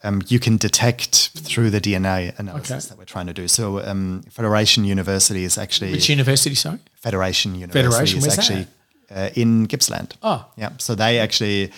um, 0.03 0.23
you 0.27 0.39
can 0.39 0.57
detect 0.57 1.29
through 1.35 1.69
the 1.69 1.79
DNA 1.79 2.33
analysis 2.39 2.71
Okay. 2.71 2.89
that 2.89 2.97
we're 2.97 3.05
trying 3.05 3.27
to 3.27 3.33
do. 3.33 3.47
So 3.47 3.79
um, 3.85 4.23
Federation 4.31 4.85
University 4.85 5.43
is 5.43 5.57
actually 5.57 5.91
Which 5.91 6.09
university, 6.09 6.55
sorry? 6.55 6.79
Federation 6.95 7.53
University 7.55 7.89
Federation, 7.89 8.19
is 8.19 8.37
actually 8.39 8.67
uh, 9.11 9.29
in 9.35 9.67
Gippsland. 9.67 10.15
Oh. 10.23 10.45
yeah. 10.55 10.69
So 10.77 10.95
they 10.95 11.19
actually 11.19 11.71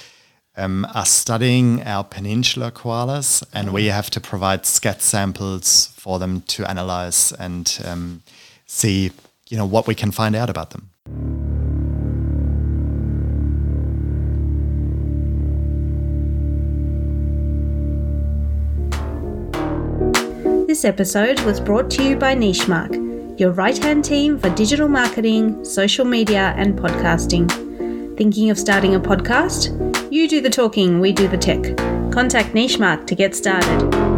um, 0.56 0.86
are 0.94 1.06
studying 1.06 1.82
our 1.84 2.04
peninsular 2.04 2.72
koalas, 2.72 3.44
and 3.54 3.72
we 3.72 3.86
have 3.86 4.10
to 4.12 4.20
provide 4.20 4.66
scat 4.66 5.02
samples 5.02 5.88
for 5.96 6.20
them 6.20 6.42
to 6.42 6.70
analyze 6.70 7.32
and 7.34 7.80
um, 7.86 8.22
see, 8.66 9.12
you 9.50 9.58
know, 9.58 9.66
what 9.66 9.88
we 9.88 9.96
can 9.96 10.12
find 10.12 10.36
out 10.36 10.50
about 10.50 10.72
them. 10.72 10.90
This 20.68 20.86
episode 20.86 21.40
was 21.42 21.60
brought 21.60 21.90
to 21.92 22.04
you 22.04 22.16
by 22.16 22.36
Nichemark, 22.36 23.40
your 23.40 23.52
right 23.52 23.78
hand 23.78 24.06
team 24.06 24.38
for 24.38 24.50
digital 24.52 24.88
marketing, 24.88 25.66
social 25.66 26.06
media, 26.06 26.54
and 26.58 26.78
podcasting. 26.78 27.69
Thinking 28.20 28.50
of 28.50 28.60
starting 28.60 28.96
a 28.96 29.00
podcast? 29.00 29.72
You 30.12 30.28
do 30.28 30.42
the 30.42 30.50
talking, 30.50 31.00
we 31.00 31.14
do 31.14 31.30
the 31.30 31.38
tech. 31.38 31.78
Contact 32.12 32.54
Nichemark 32.54 33.08
to 33.08 33.16
get 33.16 33.34
started. 33.34 34.09